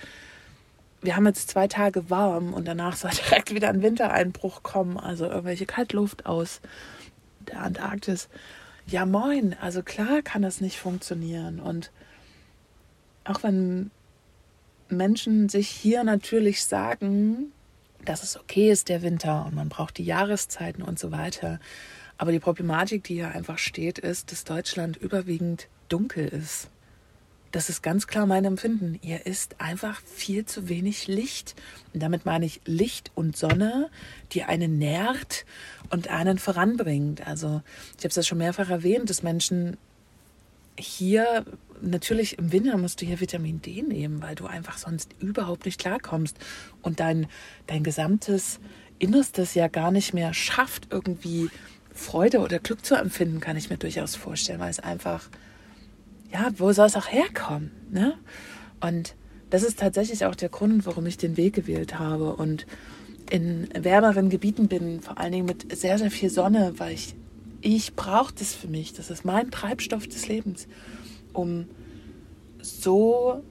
wir 1.01 1.15
haben 1.15 1.25
jetzt 1.25 1.49
zwei 1.49 1.67
Tage 1.67 2.09
warm 2.09 2.53
und 2.53 2.67
danach 2.67 2.95
soll 2.95 3.11
direkt 3.29 3.53
wieder 3.53 3.69
ein 3.69 3.81
Wintereinbruch 3.81 4.63
kommen, 4.63 4.97
also 4.97 5.25
irgendwelche 5.25 5.65
Kaltluft 5.65 6.25
aus 6.25 6.61
der 7.47 7.61
Antarktis. 7.61 8.29
Ja, 8.87 9.05
moin, 9.05 9.55
also 9.61 9.83
klar 9.83 10.21
kann 10.23 10.41
das 10.41 10.61
nicht 10.61 10.79
funktionieren. 10.79 11.59
Und 11.59 11.91
auch 13.23 13.43
wenn 13.43 13.91
Menschen 14.87 15.49
sich 15.49 15.69
hier 15.69 16.03
natürlich 16.03 16.65
sagen, 16.65 17.51
dass 18.03 18.23
es 18.23 18.39
okay 18.39 18.71
ist, 18.71 18.89
der 18.89 19.01
Winter 19.01 19.45
und 19.45 19.55
man 19.55 19.69
braucht 19.69 19.97
die 19.97 20.05
Jahreszeiten 20.05 20.81
und 20.81 20.97
so 20.97 21.11
weiter. 21.11 21.59
Aber 22.19 22.33
die 22.33 22.39
Problematik, 22.39 23.05
die 23.05 23.15
hier 23.15 23.29
einfach 23.29 23.57
steht, 23.57 23.97
ist, 23.97 24.33
dass 24.33 24.43
Deutschland 24.43 24.97
überwiegend 24.97 25.69
dunkel 25.87 26.27
ist. 26.27 26.69
Das 27.51 27.69
ist 27.69 27.81
ganz 27.81 28.07
klar 28.07 28.25
mein 28.27 28.43
Empfinden. 28.43 28.99
Ihr 29.01 29.25
ist 29.25 29.59
einfach 29.61 30.01
viel 30.01 30.45
zu 30.45 30.67
wenig 30.67 31.07
Licht. 31.07 31.55
Und 31.93 32.03
damit 32.03 32.25
meine 32.25 32.45
ich 32.45 32.59
Licht 32.65 33.09
und 33.15 33.37
Sonne, 33.37 33.89
die 34.33 34.43
einen 34.43 34.77
nährt 34.77 35.45
und 35.89 36.09
einen 36.09 36.39
voranbringt. 36.39 37.25
Also 37.25 37.61
ich 37.97 38.03
habe 38.03 38.09
es 38.09 38.15
ja 38.17 38.23
schon 38.23 38.37
mehrfach 38.37 38.69
erwähnt, 38.69 39.09
dass 39.09 39.23
Menschen 39.23 39.77
hier 40.77 41.45
natürlich 41.81 42.37
im 42.37 42.51
Winter 42.51 42.77
musst 42.77 43.01
du 43.01 43.05
hier 43.05 43.21
Vitamin 43.21 43.61
D 43.61 43.81
nehmen, 43.81 44.21
weil 44.21 44.35
du 44.35 44.45
einfach 44.45 44.77
sonst 44.77 45.15
überhaupt 45.19 45.65
nicht 45.65 45.79
klarkommst 45.79 46.37
und 46.81 46.99
dein, 46.99 47.27
dein 47.65 47.83
gesamtes 47.83 48.59
Innerstes 48.99 49.53
ja 49.53 49.69
gar 49.69 49.91
nicht 49.91 50.13
mehr 50.13 50.33
schafft, 50.33 50.87
irgendwie 50.91 51.49
Freude 51.99 52.39
oder 52.39 52.59
Glück 52.59 52.85
zu 52.85 52.95
empfinden, 52.95 53.39
kann 53.39 53.57
ich 53.57 53.69
mir 53.69 53.77
durchaus 53.77 54.15
vorstellen, 54.15 54.59
weil 54.59 54.71
es 54.71 54.79
einfach 54.79 55.29
ja, 56.31 56.51
wo 56.57 56.71
soll 56.71 56.87
es 56.87 56.95
auch 56.95 57.07
herkommen? 57.11 57.71
Ne? 57.91 58.13
Und 58.79 59.15
das 59.49 59.63
ist 59.63 59.79
tatsächlich 59.79 60.25
auch 60.25 60.35
der 60.35 60.49
Grund, 60.49 60.85
warum 60.85 61.05
ich 61.05 61.17
den 61.17 61.37
Weg 61.37 61.55
gewählt 61.55 61.97
habe 61.97 62.35
und 62.35 62.67
in 63.31 63.69
wärmeren 63.73 64.29
Gebieten 64.29 64.67
bin, 64.67 65.01
vor 65.01 65.17
allen 65.17 65.31
Dingen 65.31 65.45
mit 65.45 65.75
sehr, 65.75 65.97
sehr 65.97 66.11
viel 66.11 66.29
Sonne, 66.29 66.73
weil 66.77 66.93
ich, 66.93 67.15
ich 67.61 67.95
brauche 67.95 68.33
das 68.33 68.53
für 68.53 68.67
mich. 68.67 68.93
Das 68.93 69.09
ist 69.09 69.25
mein 69.25 69.51
Treibstoff 69.51 70.07
des 70.07 70.27
Lebens, 70.27 70.67
um 71.33 71.65
so 72.61 73.43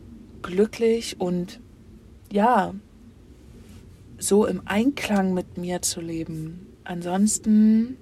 glücklich 0.42 1.20
und 1.20 1.60
ja, 2.30 2.74
so 4.18 4.46
im 4.46 4.62
Einklang 4.64 5.32
mit 5.32 5.58
mir 5.58 5.82
zu 5.82 6.00
leben. 6.00 6.66
Ansonsten 6.84 7.96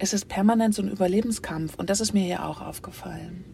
es 0.00 0.14
ist 0.14 0.28
permanent 0.28 0.74
so 0.74 0.82
ein 0.82 0.88
Überlebenskampf 0.88 1.74
und 1.76 1.90
das 1.90 2.00
ist 2.00 2.14
mir 2.14 2.26
ja 2.26 2.46
auch 2.46 2.62
aufgefallen. 2.62 3.44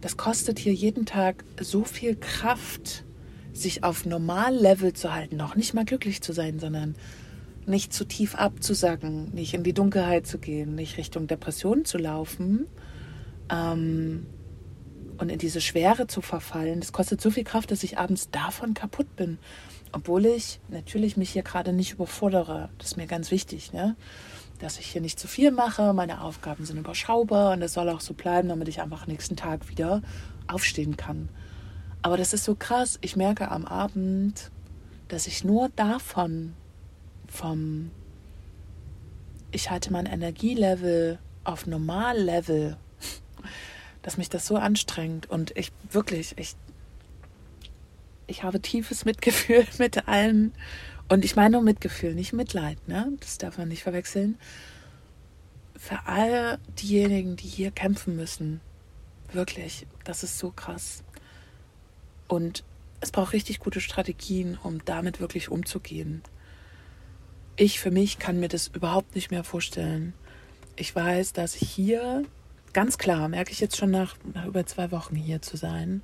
Das 0.00 0.16
kostet 0.16 0.60
hier 0.60 0.72
jeden 0.72 1.04
Tag 1.04 1.44
so 1.60 1.84
viel 1.84 2.14
Kraft, 2.16 3.04
sich 3.52 3.82
auf 3.82 4.06
Normallevel 4.06 4.92
zu 4.92 5.12
halten, 5.12 5.36
noch 5.36 5.56
nicht 5.56 5.74
mal 5.74 5.84
glücklich 5.84 6.22
zu 6.22 6.32
sein, 6.32 6.60
sondern 6.60 6.94
nicht 7.66 7.92
zu 7.92 8.04
tief 8.04 8.36
abzusacken, 8.36 9.34
nicht 9.34 9.52
in 9.52 9.64
die 9.64 9.72
Dunkelheit 9.72 10.28
zu 10.28 10.38
gehen, 10.38 10.76
nicht 10.76 10.96
Richtung 10.96 11.26
Depression 11.26 11.84
zu 11.84 11.98
laufen 11.98 12.66
ähm, 13.50 14.26
und 15.18 15.28
in 15.28 15.38
diese 15.38 15.60
Schwere 15.60 16.06
zu 16.06 16.20
verfallen. 16.20 16.78
Das 16.78 16.92
kostet 16.92 17.20
so 17.20 17.30
viel 17.30 17.44
Kraft, 17.44 17.72
dass 17.72 17.82
ich 17.82 17.98
abends 17.98 18.30
davon 18.30 18.74
kaputt 18.74 19.16
bin. 19.16 19.38
Obwohl 19.90 20.24
ich 20.24 20.60
natürlich 20.68 21.16
mich 21.16 21.30
hier 21.30 21.42
gerade 21.42 21.72
nicht 21.72 21.92
überfordere. 21.92 22.70
Das 22.78 22.92
ist 22.92 22.96
mir 22.96 23.06
ganz 23.06 23.30
wichtig. 23.30 23.72
Ne? 23.72 23.96
Dass 24.62 24.78
ich 24.78 24.86
hier 24.86 25.00
nicht 25.00 25.18
zu 25.18 25.26
viel 25.26 25.50
mache. 25.50 25.92
Meine 25.92 26.22
Aufgaben 26.22 26.64
sind 26.64 26.78
überschaubar 26.78 27.52
und 27.52 27.60
das 27.60 27.72
soll 27.72 27.88
auch 27.88 28.00
so 28.00 28.14
bleiben, 28.14 28.48
damit 28.48 28.68
ich 28.68 28.80
einfach 28.80 29.08
nächsten 29.08 29.34
Tag 29.34 29.68
wieder 29.68 30.02
aufstehen 30.46 30.96
kann. 30.96 31.28
Aber 32.00 32.16
das 32.16 32.32
ist 32.32 32.44
so 32.44 32.54
krass. 32.54 32.98
Ich 33.00 33.16
merke 33.16 33.50
am 33.50 33.66
Abend, 33.66 34.52
dass 35.08 35.26
ich 35.26 35.42
nur 35.42 35.68
davon, 35.70 36.54
vom, 37.26 37.90
ich 39.50 39.68
halte 39.68 39.92
mein 39.92 40.06
Energielevel 40.06 41.18
auf 41.42 41.66
Normallevel, 41.66 42.76
dass 44.02 44.16
mich 44.16 44.30
das 44.30 44.46
so 44.46 44.56
anstrengt 44.56 45.28
und 45.28 45.56
ich 45.56 45.72
wirklich, 45.90 46.34
ich, 46.38 46.54
ich 48.28 48.44
habe 48.44 48.60
tiefes 48.60 49.04
Mitgefühl 49.04 49.66
mit 49.78 50.06
allen 50.06 50.52
und 51.12 51.26
ich 51.26 51.36
meine 51.36 51.50
nur 51.50 51.62
Mitgefühl, 51.62 52.14
nicht 52.14 52.32
Mitleid, 52.32 52.88
ne? 52.88 53.12
Das 53.20 53.36
darf 53.36 53.58
man 53.58 53.68
nicht 53.68 53.82
verwechseln. 53.82 54.38
Für 55.76 56.06
all 56.06 56.58
diejenigen, 56.80 57.36
die 57.36 57.48
hier 57.48 57.70
kämpfen 57.70 58.16
müssen, 58.16 58.62
wirklich, 59.30 59.86
das 60.04 60.22
ist 60.22 60.38
so 60.38 60.50
krass. 60.50 61.02
Und 62.28 62.64
es 63.02 63.10
braucht 63.10 63.34
richtig 63.34 63.58
gute 63.60 63.82
Strategien, 63.82 64.58
um 64.62 64.82
damit 64.86 65.20
wirklich 65.20 65.50
umzugehen. 65.50 66.22
ich 67.56 67.78
für 67.78 67.90
mich 67.90 68.18
kann 68.18 68.40
mir 68.40 68.48
das 68.48 68.68
überhaupt 68.68 69.14
nicht 69.14 69.30
mehr 69.30 69.44
vorstellen. 69.44 70.14
Ich 70.76 70.96
weiß, 70.96 71.34
dass 71.34 71.52
hier 71.52 72.24
ganz 72.72 72.96
klar, 72.96 73.28
merke 73.28 73.52
ich 73.52 73.60
jetzt 73.60 73.76
schon 73.76 73.90
nach, 73.90 74.16
nach 74.32 74.46
über 74.46 74.64
zwei 74.64 74.90
Wochen 74.90 75.16
hier 75.16 75.42
zu 75.42 75.58
sein, 75.58 76.00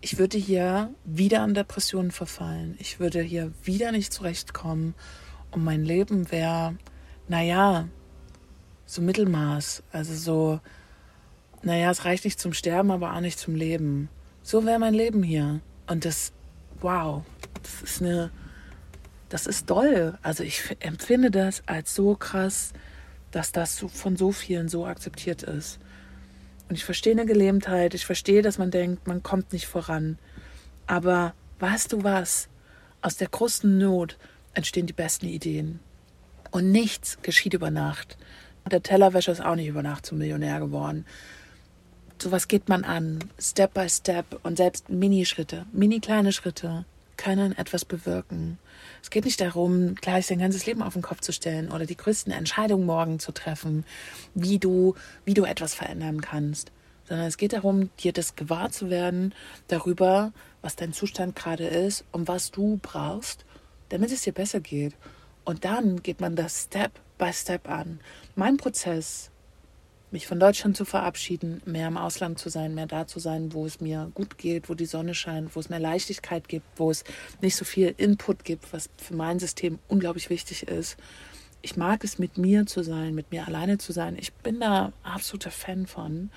ich 0.00 0.18
würde 0.18 0.38
hier 0.38 0.94
wieder 1.04 1.42
an 1.42 1.54
Depressionen 1.54 2.10
verfallen. 2.10 2.76
Ich 2.78 3.00
würde 3.00 3.20
hier 3.20 3.52
wieder 3.62 3.92
nicht 3.92 4.12
zurechtkommen. 4.12 4.94
Und 5.50 5.64
mein 5.64 5.84
Leben 5.84 6.30
wäre, 6.30 6.76
naja, 7.28 7.88
so 8.86 9.02
Mittelmaß. 9.02 9.82
Also 9.92 10.14
so, 10.14 10.60
naja, 11.62 11.90
es 11.90 12.04
reicht 12.04 12.24
nicht 12.24 12.40
zum 12.40 12.54
Sterben, 12.54 12.90
aber 12.90 13.14
auch 13.14 13.20
nicht 13.20 13.38
zum 13.38 13.54
Leben. 13.54 14.08
So 14.42 14.64
wäre 14.64 14.78
mein 14.78 14.94
Leben 14.94 15.22
hier. 15.22 15.60
Und 15.86 16.04
das, 16.04 16.32
wow, 16.80 17.22
das 17.62 17.82
ist 17.82 18.02
eine, 18.02 18.30
das 19.28 19.46
ist 19.46 19.68
doll. 19.68 20.18
Also 20.22 20.44
ich 20.44 20.76
empfinde 20.80 21.30
das 21.30 21.62
als 21.66 21.94
so 21.94 22.14
krass, 22.14 22.72
dass 23.32 23.52
das 23.52 23.84
von 23.92 24.16
so 24.16 24.32
vielen 24.32 24.68
so 24.68 24.86
akzeptiert 24.86 25.42
ist. 25.42 25.78
Und 26.70 26.76
ich 26.76 26.84
verstehe 26.84 27.14
eine 27.14 27.26
Gelähmtheit, 27.26 27.94
ich 27.94 28.06
verstehe, 28.06 28.42
dass 28.42 28.56
man 28.56 28.70
denkt, 28.70 29.08
man 29.08 29.24
kommt 29.24 29.52
nicht 29.52 29.66
voran. 29.66 30.18
Aber 30.86 31.34
weißt 31.58 31.92
du 31.92 32.04
was? 32.04 32.48
Aus 33.02 33.16
der 33.16 33.26
großen 33.26 33.76
Not 33.76 34.16
entstehen 34.54 34.86
die 34.86 34.92
besten 34.92 35.26
Ideen. 35.26 35.80
Und 36.52 36.70
nichts 36.70 37.18
geschieht 37.22 37.54
über 37.54 37.72
Nacht. 37.72 38.16
Der 38.70 38.84
Tellerwäscher 38.84 39.32
ist 39.32 39.44
auch 39.44 39.56
nicht 39.56 39.66
über 39.66 39.82
Nacht 39.82 40.06
zum 40.06 40.18
Millionär 40.18 40.60
geworden. 40.60 41.06
Sowas 42.22 42.46
geht 42.46 42.68
man 42.68 42.84
an, 42.84 43.18
Step 43.40 43.74
by 43.74 43.88
Step 43.88 44.38
und 44.44 44.56
selbst 44.56 44.88
Minischritte, 44.90 45.66
mini 45.72 45.98
kleine 45.98 46.30
Schritte 46.30 46.84
können 47.16 47.58
etwas 47.58 47.84
bewirken. 47.84 48.58
Es 49.02 49.10
geht 49.10 49.24
nicht 49.24 49.40
darum, 49.40 49.94
gleich 49.94 50.26
sein 50.26 50.38
ganzes 50.38 50.66
Leben 50.66 50.82
auf 50.82 50.92
den 50.92 51.02
Kopf 51.02 51.20
zu 51.20 51.32
stellen 51.32 51.70
oder 51.70 51.86
die 51.86 51.96
größten 51.96 52.32
Entscheidungen 52.32 52.86
morgen 52.86 53.18
zu 53.18 53.32
treffen, 53.32 53.84
wie 54.34 54.58
du, 54.58 54.94
wie 55.24 55.34
du 55.34 55.44
etwas 55.44 55.74
verändern 55.74 56.20
kannst, 56.20 56.70
sondern 57.08 57.26
es 57.26 57.36
geht 57.36 57.52
darum, 57.52 57.90
dir 57.96 58.12
das 58.12 58.36
gewahr 58.36 58.70
zu 58.70 58.90
werden 58.90 59.34
darüber, 59.68 60.32
was 60.62 60.76
dein 60.76 60.92
Zustand 60.92 61.34
gerade 61.34 61.66
ist 61.66 62.04
und 62.12 62.28
was 62.28 62.50
du 62.50 62.78
brauchst, 62.82 63.44
damit 63.88 64.12
es 64.12 64.22
dir 64.22 64.32
besser 64.32 64.60
geht. 64.60 64.94
Und 65.44 65.64
dann 65.64 66.02
geht 66.02 66.20
man 66.20 66.36
das 66.36 66.64
Step 66.64 66.92
by 67.18 67.32
Step 67.32 67.68
an. 67.68 68.00
Mein 68.36 68.56
Prozess, 68.56 69.29
mich 70.10 70.26
von 70.26 70.40
Deutschland 70.40 70.76
zu 70.76 70.84
verabschieden, 70.84 71.62
mehr 71.64 71.88
im 71.88 71.96
Ausland 71.96 72.38
zu 72.38 72.48
sein, 72.48 72.74
mehr 72.74 72.86
da 72.86 73.06
zu 73.06 73.20
sein, 73.20 73.52
wo 73.52 73.66
es 73.66 73.80
mir 73.80 74.10
gut 74.14 74.38
geht, 74.38 74.68
wo 74.68 74.74
die 74.74 74.86
Sonne 74.86 75.14
scheint, 75.14 75.54
wo 75.54 75.60
es 75.60 75.68
mehr 75.68 75.78
Leichtigkeit 75.78 76.48
gibt, 76.48 76.66
wo 76.76 76.90
es 76.90 77.04
nicht 77.40 77.56
so 77.56 77.64
viel 77.64 77.94
Input 77.96 78.44
gibt, 78.44 78.72
was 78.72 78.90
für 78.96 79.14
mein 79.14 79.38
System 79.38 79.78
unglaublich 79.88 80.30
wichtig 80.30 80.68
ist. 80.68 80.96
Ich 81.62 81.76
mag 81.76 82.04
es, 82.04 82.18
mit 82.18 82.38
mir 82.38 82.66
zu 82.66 82.82
sein, 82.82 83.14
mit 83.14 83.30
mir 83.30 83.46
alleine 83.46 83.78
zu 83.78 83.92
sein. 83.92 84.16
Ich 84.18 84.32
bin 84.32 84.60
da 84.60 84.92
absoluter 85.02 85.50
Fan 85.50 85.86
von. 85.86 86.30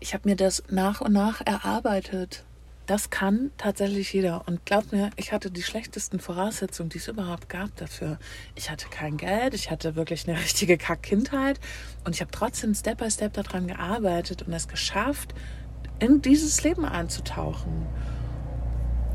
Ich 0.00 0.14
habe 0.14 0.28
mir 0.28 0.36
das 0.36 0.62
nach 0.70 1.00
und 1.00 1.12
nach 1.12 1.42
erarbeitet. 1.44 2.44
Das 2.86 3.10
kann 3.10 3.50
tatsächlich 3.58 4.12
jeder. 4.12 4.46
Und 4.46 4.64
glaubt 4.64 4.92
mir, 4.92 5.10
ich 5.16 5.32
hatte 5.32 5.50
die 5.50 5.64
schlechtesten 5.64 6.20
Voraussetzungen, 6.20 6.88
die 6.88 6.98
es 6.98 7.08
überhaupt 7.08 7.48
gab 7.48 7.74
dafür. 7.76 8.18
Ich 8.54 8.70
hatte 8.70 8.88
kein 8.88 9.16
Geld, 9.16 9.54
ich 9.54 9.72
hatte 9.72 9.96
wirklich 9.96 10.28
eine 10.28 10.38
richtige 10.40 10.78
Kack-Kindheit. 10.78 11.58
Und 12.04 12.14
ich 12.14 12.20
habe 12.20 12.30
trotzdem 12.30 12.74
Step 12.74 12.98
by 12.98 13.10
Step 13.10 13.32
daran 13.32 13.66
gearbeitet 13.66 14.42
und 14.42 14.52
es 14.52 14.68
geschafft, 14.68 15.34
in 15.98 16.22
dieses 16.22 16.62
Leben 16.62 16.84
einzutauchen. 16.84 17.86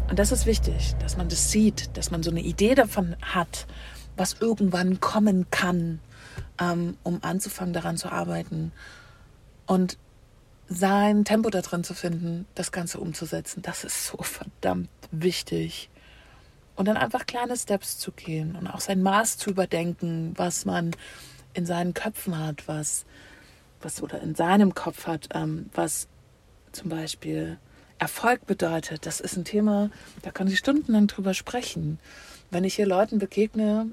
Und 0.10 0.20
das 0.20 0.34
ist 0.34 0.46
wichtig, 0.46 0.94
dass 1.00 1.16
man 1.16 1.30
das 1.30 1.52
sieht, 1.52 1.96
dass 1.96 2.12
man 2.12 2.24
so 2.24 2.32
eine 2.32 2.42
Idee 2.42 2.76
davon 2.76 3.16
hat, 3.22 3.68
was 4.18 4.36
irgendwann 4.42 5.00
kommen 5.00 5.50
kann, 5.50 6.00
ähm, 6.60 6.98
um 7.04 7.20
anzufangen, 7.24 7.74
daran 7.74 7.96
zu 7.96 8.12
arbeiten. 8.12 8.74
Und 9.66 9.98
sein 10.74 11.26
Tempo 11.26 11.50
da 11.50 11.62
drin 11.62 11.84
zu 11.84 11.94
finden, 11.94 12.46
das 12.56 12.72
Ganze 12.72 13.00
umzusetzen, 13.00 13.62
das 13.62 13.84
ist 13.84 14.08
so 14.08 14.18
verdammt 14.24 14.90
wichtig. 15.12 15.90
Und 16.76 16.88
dann 16.88 16.98
einfach 16.98 17.26
kleine 17.26 17.58
Steps 17.58 17.98
zu 17.98 18.12
gehen 18.14 18.56
und 18.56 18.68
auch 18.68 18.80
sein 18.80 19.04
Maß 19.04 19.38
zu 19.38 19.50
überdenken, 19.50 20.34
was 20.38 20.66
man 20.66 20.92
in 21.54 21.66
seinen 21.66 21.94
Köpfen 21.94 22.40
hat, 22.40 22.68
was, 22.68 23.06
was 23.82 24.02
oder 24.02 24.22
in 24.22 24.34
seinem 24.34 24.74
Kopf 24.74 25.08
hat, 25.08 25.28
ähm, 25.34 25.70
was 25.74 26.08
zum 26.72 26.90
Beispiel 26.90 27.58
Erfolg 28.00 28.48
bedeutet. 28.48 29.06
Das 29.06 29.20
ist 29.20 29.36
ein 29.36 29.44
Thema, 29.44 29.92
da 30.22 30.32
kann 30.32 30.48
ich 30.48 30.58
stundenlang 30.58 31.08
drüber 31.08 31.34
sprechen. 31.34 32.00
Wenn 32.50 32.64
ich 32.64 32.76
hier 32.76 32.88
Leuten 32.88 33.20
begegne, 33.20 33.88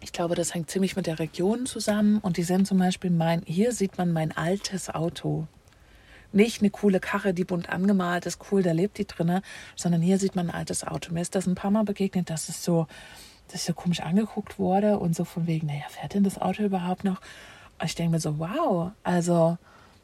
ich 0.00 0.12
glaube, 0.12 0.36
das 0.36 0.54
hängt 0.54 0.70
ziemlich 0.70 0.94
mit 0.94 1.06
der 1.06 1.18
Region 1.18 1.66
zusammen 1.66 2.18
und 2.18 2.36
die 2.36 2.44
sind 2.44 2.68
zum 2.68 2.78
Beispiel 2.78 3.10
mein, 3.10 3.42
hier 3.44 3.72
sieht 3.72 3.98
man 3.98 4.12
mein 4.12 4.30
altes 4.36 4.88
Auto 4.88 5.48
nicht 6.34 6.60
eine 6.60 6.70
coole 6.70 7.00
Karre, 7.00 7.34
die 7.34 7.44
bunt 7.44 7.68
angemalt 7.68 8.26
ist, 8.26 8.40
cool, 8.50 8.62
da 8.62 8.72
lebt 8.72 8.98
die 8.98 9.06
drinne, 9.06 9.42
sondern 9.76 10.02
hier 10.02 10.18
sieht 10.18 10.36
man 10.36 10.50
ein 10.50 10.54
altes 10.54 10.86
Auto. 10.86 11.12
Mir 11.12 11.20
ist 11.20 11.34
das 11.34 11.46
ein 11.46 11.54
paar 11.54 11.70
Mal 11.70 11.84
begegnet, 11.84 12.30
dass 12.30 12.48
es 12.48 12.62
so, 12.62 12.86
dass 13.48 13.62
ich 13.62 13.66
so 13.66 13.74
komisch 13.74 14.00
angeguckt 14.00 14.58
wurde 14.58 14.98
und 14.98 15.14
so 15.14 15.24
von 15.24 15.46
wegen, 15.46 15.66
naja, 15.66 15.84
fährt 15.88 16.14
denn 16.14 16.24
das 16.24 16.40
Auto 16.40 16.62
überhaupt 16.62 17.04
noch? 17.04 17.20
Und 17.78 17.86
ich 17.86 17.94
denke 17.94 18.12
mir 18.12 18.20
so, 18.20 18.38
wow, 18.38 18.92
also 19.02 19.58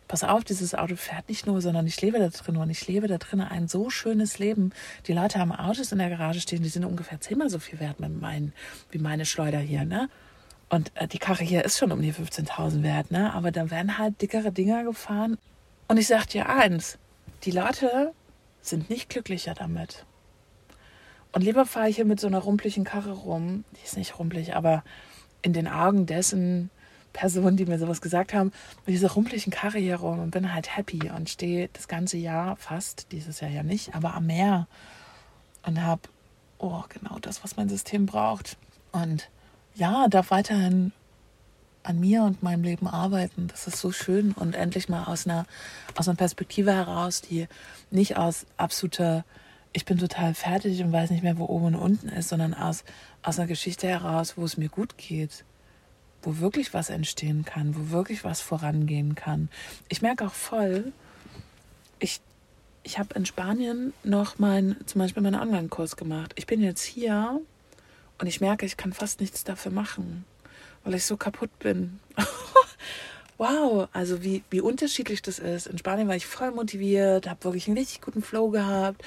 pass 0.08 0.24
auf, 0.24 0.42
dieses 0.42 0.74
Auto 0.74 0.96
fährt 0.96 1.28
nicht 1.28 1.46
nur, 1.46 1.60
sondern 1.60 1.86
ich 1.86 2.00
lebe 2.00 2.18
da 2.18 2.28
drin 2.28 2.56
und 2.56 2.70
ich 2.70 2.86
lebe 2.88 3.06
da 3.06 3.18
drin 3.18 3.40
ein 3.40 3.68
so 3.68 3.90
schönes 3.90 4.38
Leben. 4.38 4.72
Die 5.06 5.12
Leute 5.12 5.38
haben 5.38 5.52
Autos 5.52 5.92
in 5.92 5.98
der 5.98 6.08
Garage 6.08 6.40
stehen, 6.40 6.62
die 6.62 6.70
sind 6.70 6.84
ungefähr 6.84 7.20
zehnmal 7.20 7.50
so 7.50 7.58
viel 7.58 7.78
wert 7.78 8.00
mit 8.00 8.20
meinen, 8.20 8.52
wie 8.90 8.98
meine 8.98 9.26
Schleuder 9.26 9.58
hier, 9.58 9.84
ne? 9.84 10.08
Und 10.70 10.92
äh, 10.96 11.06
die 11.06 11.18
Karre 11.18 11.44
hier 11.44 11.64
ist 11.64 11.78
schon 11.78 11.92
um 11.92 12.02
die 12.02 12.12
15.000 12.12 12.82
wert, 12.82 13.10
ne? 13.10 13.32
Aber 13.34 13.52
da 13.52 13.70
werden 13.70 13.98
halt 13.98 14.20
dickere 14.20 14.50
Dinger 14.50 14.84
gefahren. 14.84 15.38
Und 15.88 15.96
ich 15.96 16.06
sage 16.06 16.26
dir 16.26 16.48
eins, 16.48 16.98
die 17.44 17.50
Leute 17.50 18.12
sind 18.60 18.90
nicht 18.90 19.08
glücklicher 19.08 19.54
damit. 19.54 20.04
Und 21.32 21.42
lieber 21.42 21.64
fahre 21.64 21.88
ich 21.88 21.96
hier 21.96 22.04
mit 22.04 22.20
so 22.20 22.26
einer 22.26 22.38
rumpeligen 22.38 22.84
Karre 22.84 23.12
rum, 23.12 23.64
die 23.72 23.84
ist 23.84 23.96
nicht 23.96 24.18
rumpelig, 24.18 24.54
aber 24.54 24.84
in 25.40 25.52
den 25.52 25.66
Augen 25.66 26.04
dessen 26.04 26.70
Personen, 27.12 27.56
die 27.56 27.64
mir 27.64 27.78
sowas 27.78 28.00
gesagt 28.00 28.34
haben, 28.34 28.52
mit 28.84 28.94
dieser 28.94 29.10
rumpeligen 29.12 29.50
Karre 29.50 29.78
hier 29.78 29.96
rum 29.96 30.20
und 30.20 30.30
bin 30.30 30.52
halt 30.52 30.76
happy 30.76 31.10
und 31.10 31.30
stehe 31.30 31.70
das 31.72 31.88
ganze 31.88 32.18
Jahr 32.18 32.56
fast, 32.56 33.10
dieses 33.12 33.40
Jahr 33.40 33.50
ja 33.50 33.62
nicht, 33.62 33.94
aber 33.94 34.14
am 34.14 34.26
Meer 34.26 34.66
und 35.62 35.82
habe, 35.82 36.02
oh, 36.58 36.82
genau 36.88 37.18
das, 37.18 37.42
was 37.42 37.56
mein 37.56 37.68
System 37.68 38.06
braucht. 38.06 38.56
Und 38.92 39.30
ja, 39.74 40.06
darf 40.08 40.30
weiterhin 40.30 40.92
an 41.88 41.98
mir 41.98 42.22
und 42.22 42.42
meinem 42.42 42.62
Leben 42.62 42.86
arbeiten. 42.86 43.48
Das 43.48 43.66
ist 43.66 43.80
so 43.80 43.92
schön 43.92 44.32
und 44.32 44.54
endlich 44.54 44.90
mal 44.90 45.04
aus 45.04 45.26
einer, 45.26 45.46
aus 45.96 46.06
einer 46.06 46.16
Perspektive 46.16 46.72
heraus, 46.72 47.22
die 47.22 47.48
nicht 47.90 48.18
aus 48.18 48.44
absoluter, 48.58 49.24
ich 49.72 49.86
bin 49.86 49.96
total 49.96 50.34
fertig 50.34 50.82
und 50.82 50.92
weiß 50.92 51.10
nicht 51.10 51.22
mehr, 51.22 51.38
wo 51.38 51.46
oben 51.46 51.66
und 51.66 51.76
unten 51.76 52.08
ist, 52.10 52.28
sondern 52.28 52.52
aus, 52.52 52.84
aus 53.22 53.38
einer 53.38 53.48
Geschichte 53.48 53.88
heraus, 53.88 54.36
wo 54.36 54.44
es 54.44 54.58
mir 54.58 54.68
gut 54.68 54.98
geht, 54.98 55.44
wo 56.22 56.38
wirklich 56.38 56.74
was 56.74 56.90
entstehen 56.90 57.46
kann, 57.46 57.74
wo 57.74 57.90
wirklich 57.90 58.22
was 58.22 58.42
vorangehen 58.42 59.14
kann. 59.14 59.48
Ich 59.88 60.02
merke 60.02 60.26
auch 60.26 60.34
voll, 60.34 60.92
ich, 62.00 62.20
ich 62.82 62.98
habe 62.98 63.14
in 63.14 63.24
Spanien 63.24 63.94
noch 64.04 64.38
mein, 64.38 64.76
zum 64.84 64.98
Beispiel 64.98 65.22
meinen 65.22 65.40
Online-Kurs 65.40 65.96
gemacht. 65.96 66.32
Ich 66.36 66.46
bin 66.46 66.60
jetzt 66.60 66.82
hier 66.82 67.40
und 68.18 68.26
ich 68.26 68.42
merke, 68.42 68.66
ich 68.66 68.76
kann 68.76 68.92
fast 68.92 69.20
nichts 69.20 69.42
dafür 69.42 69.72
machen 69.72 70.26
weil 70.88 70.94
ich 70.94 71.04
so 71.04 71.18
kaputt 71.18 71.50
bin. 71.58 72.00
wow, 73.36 73.88
also 73.92 74.24
wie, 74.24 74.42
wie 74.48 74.62
unterschiedlich 74.62 75.20
das 75.20 75.38
ist. 75.38 75.66
In 75.66 75.76
Spanien 75.76 76.08
war 76.08 76.16
ich 76.16 76.26
voll 76.26 76.50
motiviert, 76.50 77.28
habe 77.28 77.44
wirklich 77.44 77.68
einen 77.68 77.76
richtig 77.76 78.00
guten 78.00 78.22
Flow 78.22 78.48
gehabt, 78.48 79.04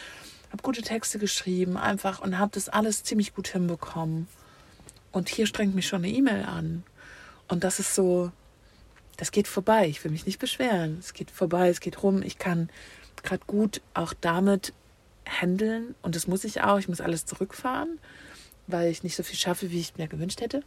habe 0.52 0.62
gute 0.62 0.84
Texte 0.84 1.17
geschrieben, 1.17 1.78
einfach 1.78 2.22
und 2.22 2.38
habe 2.38 2.52
das 2.54 2.70
alles 2.70 3.02
ziemlich 3.02 3.34
gut 3.34 3.48
hinbekommen. 3.48 4.28
Und 5.12 5.28
hier 5.28 5.48
strengt 5.48 5.74
mich 5.74 5.88
schon 5.88 6.04
eine 6.04 6.13
E-Mail 6.13 6.46
an. 6.46 6.84
Und 7.48 7.63
das 7.63 7.80
ist 7.80 7.96
so, 7.96 8.32
das 9.17 9.32
geht 9.32 9.48
vorbei. 9.48 9.88
Ich 9.88 10.04
will 10.04 10.12
mich 10.12 10.28
nicht 10.28 10.38
beschweren. 10.38 10.98
Es 11.00 11.13
geht 11.13 11.32
vorbei, 11.32 11.70
es 11.70 11.80
geht 11.80 12.04
rum. 12.04 12.22
Ich 12.22 12.38
kann 12.38 12.70
gerade 13.24 13.44
gut 13.48 13.82
auch 13.96 14.13
damit 14.22 14.72
handeln 15.26 15.96
und 16.04 16.15
das 16.15 16.28
muss 16.28 16.44
ich 16.44 16.62
auch. 16.62 16.78
Ich 16.78 16.88
muss 16.88 17.02
alles 17.02 17.26
zurückfahren 17.26 17.98
weil 18.71 18.91
ich 18.91 19.03
nicht 19.03 19.15
so 19.15 19.23
viel 19.23 19.38
schaffe, 19.38 19.71
wie 19.71 19.79
ich 19.79 19.97
mir 19.97 20.07
gewünscht 20.07 20.41
hätte. 20.41 20.62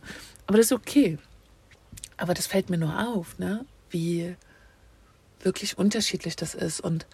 Aber 0.47 0.59
das 0.59 0.67
ist 0.67 0.73
okay. 0.73 1.19
Aber 2.17 2.35
das 2.35 2.47
fällt 2.47 2.71
mir 2.71 2.79
nur 2.79 3.09
auf, 3.09 3.39
ne? 3.39 3.65
wie 3.91 4.37
wirklich 5.41 5.79
unterschiedlich 5.79 6.37
das 6.37 6.55
ist. 6.55 6.81
Und 6.81 7.07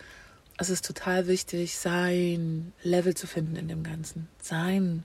es 0.59 0.71
ist 0.71 0.85
total 0.85 1.27
wichtig, 1.27 1.79
sein 1.79 2.73
Level 2.83 3.15
zu 3.15 3.27
finden 3.27 3.57
in 3.57 3.69
dem 3.69 3.83
Ganzen. 3.83 4.29
Sein 4.41 5.05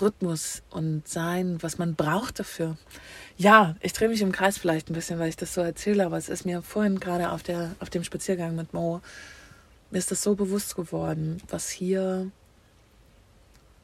Rhythmus 0.00 0.62
und 0.70 1.08
sein, 1.08 1.58
was 1.62 1.78
man 1.78 1.94
braucht 1.94 2.38
dafür. 2.38 2.76
Ja, 3.36 3.76
ich 3.80 3.92
drehe 3.92 4.08
mich 4.08 4.22
im 4.22 4.32
Kreis 4.32 4.58
vielleicht 4.58 4.90
ein 4.90 4.94
bisschen, 4.94 5.18
weil 5.18 5.28
ich 5.28 5.36
das 5.36 5.54
so 5.54 5.60
erzähle, 5.60 6.06
aber 6.06 6.16
es 6.16 6.28
ist 6.28 6.44
mir 6.44 6.62
vorhin 6.62 7.00
gerade 7.00 7.32
auf, 7.32 7.42
der, 7.42 7.74
auf 7.80 7.90
dem 7.90 8.04
Spaziergang 8.04 8.54
mit 8.54 8.72
Mo, 8.72 9.00
mir 9.90 9.98
ist 9.98 10.10
das 10.10 10.22
so 10.22 10.34
bewusst 10.34 10.76
geworden, 10.76 11.38
was 11.48 11.70
hier 11.70 12.30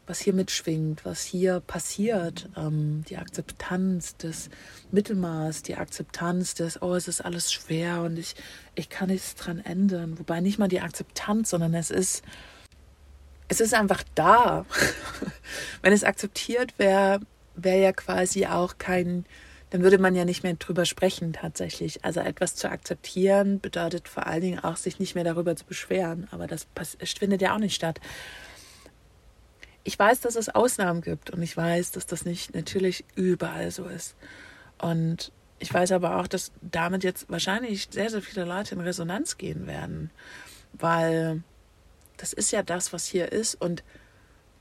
was 0.07 0.21
hier 0.21 0.35
mitschwingt, 0.35 1.05
was 1.05 1.23
hier 1.25 1.61
passiert, 1.61 2.49
ähm, 2.57 3.05
die 3.09 3.17
Akzeptanz 3.17 4.17
des 4.17 4.51
Mittelmaß, 4.91 5.63
die 5.63 5.77
Akzeptanz 5.77 6.55
des, 6.55 6.83
oh, 6.83 6.95
es 6.95 7.09
ist 7.09 7.23
alles 7.23 7.53
schwer 7.53 8.03
und 8.03 8.19
ich, 8.19 8.35
ich 8.75 8.91
kann 8.91 9.09
nichts 9.09 9.35
dran 9.35 9.59
ändern. 9.61 10.19
Wobei 10.19 10.41
nicht 10.41 10.59
mal 10.59 10.69
die 10.69 10.81
Akzeptanz, 10.81 11.51
sondern 11.51 11.75
es 11.75 11.91
ist, 11.91 12.23
es 13.49 13.61
ist 13.61 13.75
einfach 13.75 14.03
da. 14.15 14.67
Wenn 15.83 15.93
es 15.93 16.05
akzeptiert 16.05 16.79
wäre, 16.79 17.21
wäre 17.57 17.81
ja 17.81 17.93
quasi 17.93 18.47
auch 18.47 18.77
kein, 18.77 19.25
dann 19.71 19.83
würde 19.83 19.99
man 19.99 20.15
ja 20.15 20.27
nicht 20.27 20.43
mehr 20.43 20.55
drüber 20.55 20.85
sprechen 20.85 21.33
tatsächlich. 21.33 22.05
Also 22.05 22.21
etwas 22.21 22.57
zu 22.57 22.71
akzeptieren 22.71 23.59
bedeutet 23.59 24.09
vor 24.09 24.27
allen 24.27 24.43
Dingen 24.43 24.59
auch, 24.59 24.77
sich 24.77 24.99
nicht 24.99 25.15
mehr 25.15 25.25
darüber 25.25 25.57
zu 25.57 25.65
beschweren. 25.65 26.29
Aber 26.31 26.47
das 26.47 26.67
findet 27.19 27.41
ja 27.41 27.55
auch 27.55 27.59
nicht 27.59 27.75
statt 27.75 28.01
ich 29.85 29.99
weiß, 29.99 30.21
dass 30.21 30.35
es 30.35 30.49
Ausnahmen 30.49 31.03
gibt 31.03 31.31
und 31.31 31.43
ich 31.43 31.57
weiß, 31.57 31.93
dass 31.93 32.07
das 32.07 32.25
nicht 32.25 32.55
natürlich 32.55 33.05
überall 33.15 33.71
so 33.71 33.85
ist. 33.85 34.17
Und 34.79 35.31
ich 35.59 35.73
weiß 35.73 35.93
aber 35.93 36.19
auch, 36.19 36.27
dass 36.27 36.53
damit 36.63 37.05
jetzt 37.05 37.31
wahrscheinlich 37.31 37.89
sehr, 37.91 38.11
sehr 38.11 38.23
viele 38.23 38.45
Leute 38.45 38.75
in 38.75 38.81
Resonanz 38.81 39.37
gehen 39.37 39.67
werden, 39.67 40.11
weil 40.73 41.43
das 42.17 42.33
ist 42.33 42.51
ja 42.51 42.63
das, 42.63 42.93
was 42.93 43.07
hier 43.07 43.31
ist 43.31 43.55
und 43.61 43.85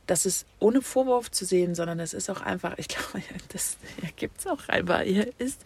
das 0.07 0.25
ist 0.25 0.45
ohne 0.59 0.81
Vorwurf 0.81 1.31
zu 1.31 1.45
sehen, 1.45 1.75
sondern 1.75 1.99
es 1.99 2.13
ist 2.13 2.29
auch 2.29 2.41
einfach, 2.41 2.77
ich 2.77 2.87
glaube, 2.89 3.23
das 3.49 3.77
gibt 4.17 4.39
es 4.39 4.47
auch 4.47 4.67
einfach. 4.67 5.01
Hier 5.01 5.31
ist 5.39 5.61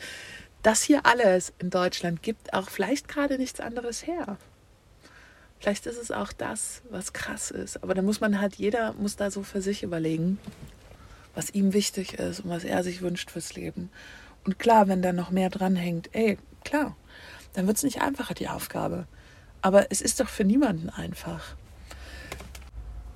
das 0.63 0.83
hier 0.83 1.05
alles 1.05 1.53
in 1.59 1.69
Deutschland 1.69 2.21
gibt 2.21 2.53
auch 2.53 2.69
vielleicht 2.69 3.07
gerade 3.07 3.37
nichts 3.37 3.59
anderes 3.59 4.05
her. 4.05 4.37
Vielleicht 5.59 5.85
ist 5.85 5.97
es 5.97 6.11
auch 6.11 6.31
das, 6.33 6.81
was 6.89 7.13
krass 7.13 7.51
ist. 7.51 7.83
Aber 7.83 7.93
da 7.93 8.01
muss 8.01 8.21
man 8.21 8.39
halt, 8.39 8.55
jeder 8.55 8.93
muss 8.93 9.15
da 9.15 9.31
so 9.31 9.43
für 9.43 9.61
sich 9.61 9.83
überlegen, 9.83 10.39
was 11.33 11.49
ihm 11.49 11.73
wichtig 11.73 12.13
ist 12.13 12.41
und 12.41 12.49
was 12.49 12.63
er 12.63 12.83
sich 12.83 13.01
wünscht 13.01 13.31
fürs 13.31 13.55
Leben. 13.55 13.89
Und 14.45 14.59
klar, 14.59 14.87
wenn 14.87 15.01
da 15.01 15.13
noch 15.13 15.31
mehr 15.31 15.49
dranhängt, 15.49 16.09
ey, 16.13 16.37
klar, 16.63 16.95
dann 17.53 17.67
wird 17.67 17.77
es 17.77 17.83
nicht 17.83 18.01
einfacher, 18.01 18.33
die 18.33 18.49
Aufgabe. 18.49 19.07
Aber 19.61 19.91
es 19.91 20.01
ist 20.01 20.19
doch 20.19 20.29
für 20.29 20.43
niemanden 20.43 20.89
einfach. 20.89 21.55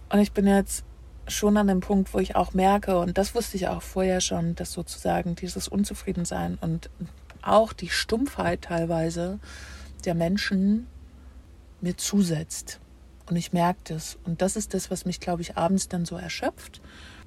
Und 0.09 0.19
ich 0.19 0.31
bin 0.31 0.47
jetzt 0.47 0.83
schon 1.27 1.57
an 1.57 1.67
dem 1.67 1.79
Punkt, 1.79 2.13
wo 2.13 2.19
ich 2.19 2.35
auch 2.35 2.53
merke, 2.53 2.99
und 2.99 3.17
das 3.17 3.35
wusste 3.35 3.55
ich 3.55 3.67
auch 3.67 3.81
vorher 3.81 4.19
schon, 4.19 4.55
dass 4.55 4.73
sozusagen 4.73 5.35
dieses 5.35 5.67
Unzufriedensein 5.67 6.57
und 6.59 6.89
auch 7.41 7.73
die 7.73 7.89
Stumpfheit 7.89 8.63
teilweise 8.63 9.39
der 10.05 10.15
Menschen 10.15 10.87
mir 11.83 11.97
zusetzt. 11.97 12.79
Und 13.29 13.35
ich 13.35 13.53
merke 13.53 13.79
das. 13.85 14.17
Und 14.23 14.41
das 14.41 14.55
ist 14.55 14.73
das, 14.73 14.91
was 14.91 15.05
mich, 15.05 15.19
glaube 15.19 15.41
ich, 15.41 15.57
abends 15.57 15.87
dann 15.87 16.05
so 16.05 16.15
erschöpft, 16.15 16.81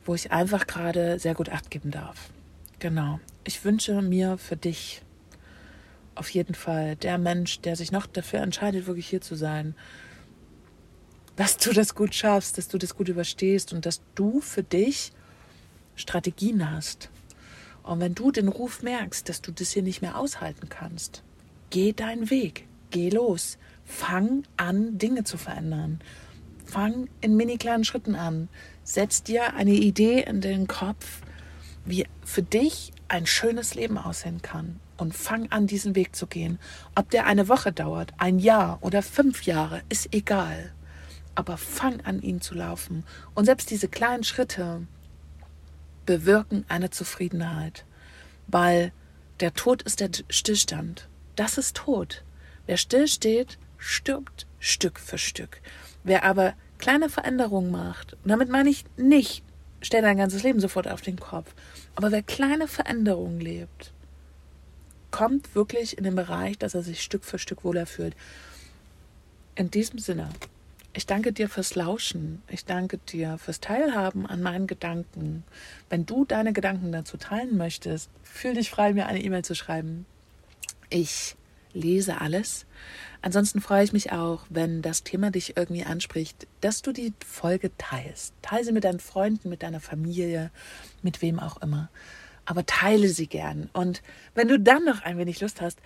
wo 0.05 0.15
ich 0.15 0.33
einfach 0.33 0.67
gerade 0.67 1.19
sehr 1.19 1.35
gut 1.35 1.49
Acht 1.49 1.71
geben 1.71 1.91
darf. 1.91 2.31
Genau. 2.79 3.21
Ich 3.45 3.65
wünsche 3.65 4.03
mir 4.03 4.37
für 4.37 4.57
dich 4.57 5.03
auf 6.15 6.29
jeden 6.31 6.55
Fall 6.55 6.97
der 6.97 7.19
Mensch, 7.19 7.61
der 7.61 7.77
sich 7.77 7.93
noch 7.93 8.07
dafür 8.07 8.41
entscheidet, 8.41 8.87
wirklich 8.87 9.09
hier 9.09 9.21
zu 9.21 9.35
sein, 9.35 9.75
dass 11.37 11.57
du 11.57 11.73
das 11.73 11.95
gut 11.95 12.15
schaffst, 12.15 12.59
dass 12.59 12.69
du 12.69 12.79
das 12.79 12.95
gut 12.95 13.09
überstehst 13.09 13.73
und 13.73 13.87
dass 13.87 14.01
du 14.15 14.41
für 14.41 14.63
dich 14.63 15.13
Strategien 15.97 16.71
hast. 16.71 17.11
Und 17.83 18.01
wenn 18.01 18.15
du 18.15 18.31
den 18.31 18.49
Ruf 18.49 18.83
merkst, 18.83 19.29
dass 19.29 19.43
du 19.43 19.53
das 19.53 19.73
hier 19.73 19.83
nicht 19.83 20.01
mehr 20.01 20.19
aushalten 20.19 20.69
kannst, 20.69 21.23
geh 21.71 21.93
deinen 21.93 22.31
Weg, 22.31 22.67
geh 22.91 23.11
los, 23.11 23.59
Fang 23.85 24.45
an, 24.57 24.99
Dinge 24.99 25.25
zu 25.25 25.37
verändern. 25.37 26.01
Fang 26.65 27.09
in 27.21 27.37
mini 27.37 27.59
kleinen 27.59 27.85
Schritten 27.85 28.15
an. 28.15 28.49
Setz 28.83 29.23
dir 29.23 29.55
eine 29.55 29.73
Idee 29.73 30.23
in 30.23 30.41
den 30.41 30.67
Kopf, 30.67 31.23
wie 31.85 32.07
für 32.25 32.43
dich 32.43 32.93
ein 33.09 33.27
schönes 33.27 33.75
Leben 33.75 33.99
aussehen 33.99 34.43
kann. 34.43 34.81
Und 34.97 35.15
fang 35.15 35.51
an, 35.51 35.67
diesen 35.67 35.95
Weg 35.95 36.15
zu 36.15 36.27
gehen. 36.27 36.59
Ob 36.95 37.11
der 37.11 37.27
eine 37.27 37.49
Woche 37.49 37.73
dauert, 37.73 38.13
ein 38.19 38.39
Jahr 38.39 38.79
oder 38.81 39.03
fünf 39.03 39.43
Jahre, 39.43 39.83
ist 39.89 40.15
egal. 40.15 40.73
Aber 41.35 41.57
fang 41.57 42.01
an, 42.03 42.23
ihn 42.23 42.41
zu 42.41 42.55
laufen. 42.55 43.05
Und 43.35 43.47
selbst 43.47 43.71
diese 43.71 43.89
kleinen 43.89 44.25
Schritte 44.25 44.87
bewirken 46.07 46.65
eine 46.69 46.91
Zufriedenheit. 46.91 47.85
Weil 48.47 48.93
der 49.41 49.53
Tod 49.53 49.83
ist 49.83 50.01
der 50.01 50.11
Stillstand. 50.29 51.09
Das 51.35 51.59
ist 51.59 51.77
Tod. 51.77 52.23
Wer 52.67 52.77
stillsteht, 52.77 53.59
stirbt 53.85 54.47
Stück 54.59 54.99
für 54.99 55.19
Stück. 55.19 55.61
Wer 56.03 56.25
aber 56.25 56.55
kleine 56.79 57.09
Veränderungen 57.09 57.71
macht, 57.71 58.15
und 58.15 58.29
damit 58.31 58.49
meine 58.49 58.71
ich 58.71 58.85
nicht, 58.97 59.45
stell 59.83 60.03
dein 60.03 60.17
ganzes 60.17 60.43
Leben 60.43 60.61
sofort 60.61 60.89
auf 60.89 61.03
den 61.03 61.19
Kopf, 61.19 61.55
aber 61.95 62.11
wer 62.11 62.23
kleine 62.23 62.67
Veränderungen 62.67 63.41
lebt, 63.41 63.93
kommt 65.11 65.55
wirklich 65.55 65.97
in 65.99 66.05
den 66.05 66.17
Bereich, 66.17 66.59
dass 66.59 66.75
er 66.75 66.83
sich 66.83 67.03
Stück 67.03 67.25
für 67.25 67.39
Stück 67.39 67.63
wohler 67.63 67.87
fühlt. 67.87 68.17
In 69.55 69.71
diesem 69.71 69.99
Sinne, 69.99 70.31
ich 70.95 71.07
danke 71.07 71.33
dir 71.33 71.49
fürs 71.49 71.75
Lauschen. 71.75 72.43
Ich 72.49 72.65
danke 72.65 72.99
dir 72.99 73.39
fürs 73.39 73.61
Teilhaben 73.61 74.27
an 74.27 74.43
meinen 74.43 74.67
Gedanken. 74.67 75.45
Wenn 75.89 76.07
du 76.07 76.25
deine 76.25 76.53
Gedanken 76.53 76.91
dazu 76.91 77.17
teilen 77.17 77.57
möchtest, 77.57 78.11
fühl 78.23 78.55
dich 78.55 78.71
frei, 78.71 78.93
mir 78.93 79.07
eine 79.07 79.23
E-Mail 79.23 79.45
zu 79.45 79.55
schreiben. 79.55 80.07
Ich 80.91 81.37
lese 81.75 82.21
alles. 82.21 82.67
Ansonsten 83.23 83.61
freue 83.61 83.85
ich 83.85 83.93
mich 83.93 84.13
auch, 84.13 84.45
wenn 84.51 84.83
das 84.83 85.03
Thema 85.03 85.31
dich 85.31 85.57
irgendwie 85.57 85.85
anspricht, 85.85 86.47
dass 86.61 86.83
du 86.83 86.93
die 86.93 87.13
Folge 87.27 87.71
teilst. 87.79 88.35
Teile 88.43 88.65
sie 88.65 88.73
mit 88.73 88.85
deinen 88.85 89.01
Freunden, 89.01 89.49
mit 89.49 89.63
deiner 89.63 89.81
Familie, 89.81 90.51
mit 91.03 91.23
wem 91.23 91.41
auch 91.41 91.61
immer. 91.63 91.89
Aber 92.45 92.67
teile 92.67 93.09
sie 93.09 93.27
gern. 93.27 93.71
Und 93.73 94.03
wenn 94.35 94.49
du 94.49 94.61
dann 94.61 94.85
noch 94.85 95.03
ein 95.03 95.17
wenig 95.17 95.41
Lust 95.41 95.61
hast, 95.61 95.79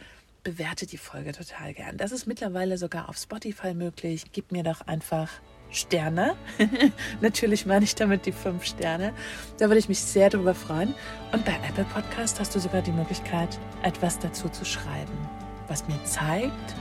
bewerte 0.43 0.87
die 0.87 0.99
Folge 0.99 1.33
total 1.33 1.75
gern. 1.75 1.97
Das 1.97 2.11
ist 2.11 2.27
mittlerweile 2.27 2.79
sogar 2.79 3.09
auf 3.09 3.17
Spotify 3.17 3.75
möglich. 3.75 4.25
Gib 4.33 4.51
mir 4.51 4.63
doch 4.63 4.81
einfach 4.83 5.31
Sterne. 5.71 6.35
Natürlich 7.21 7.67
meine 7.67 7.85
ich 7.85 7.95
damit 7.95 8.27
die 8.27 8.33
fünf 8.33 8.65
Sterne. 8.65 9.13
Da 9.59 9.67
würde 9.67 9.79
ich 9.79 9.89
mich 9.89 10.01
sehr 10.01 10.31
darüber 10.31 10.55
freuen. 10.55 10.95
Und 11.33 11.45
bei 11.45 11.55
Apple 11.69 11.85
Podcast 11.85 12.41
hast 12.41 12.55
du 12.55 12.61
sogar 12.61 12.83
die 12.83 12.93
Möglichkeit, 12.93 13.59
etwas 13.83 14.19
dazu 14.19 14.49
zu 14.49 14.65
schreiben 14.65 15.38
was 15.69 15.87
mir 15.89 16.03
zeigt 16.05 16.75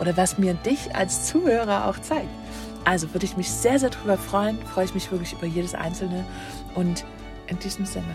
oder 0.00 0.16
was 0.16 0.38
mir 0.38 0.54
dich 0.54 0.94
als 0.94 1.26
Zuhörer 1.26 1.88
auch 1.88 1.98
zeigt. 1.98 2.28
Also 2.84 3.12
würde 3.12 3.26
ich 3.26 3.36
mich 3.36 3.50
sehr, 3.50 3.78
sehr 3.78 3.90
darüber 3.90 4.16
freuen, 4.16 4.58
freue 4.62 4.84
ich 4.84 4.94
mich 4.94 5.10
wirklich 5.10 5.32
über 5.32 5.46
jedes 5.46 5.74
Einzelne. 5.74 6.24
Und 6.74 7.04
in 7.48 7.58
diesem 7.58 7.84
Sinne, 7.84 8.14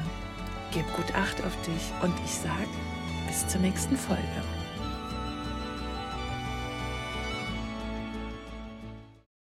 gib 0.72 0.86
gut 0.96 1.14
Acht 1.16 1.44
auf 1.44 1.56
dich 1.66 1.92
und 2.02 2.14
ich 2.24 2.32
sage 2.32 2.70
bis 3.28 3.48
zur 3.48 3.62
nächsten 3.62 3.98
Folge. 3.98 4.61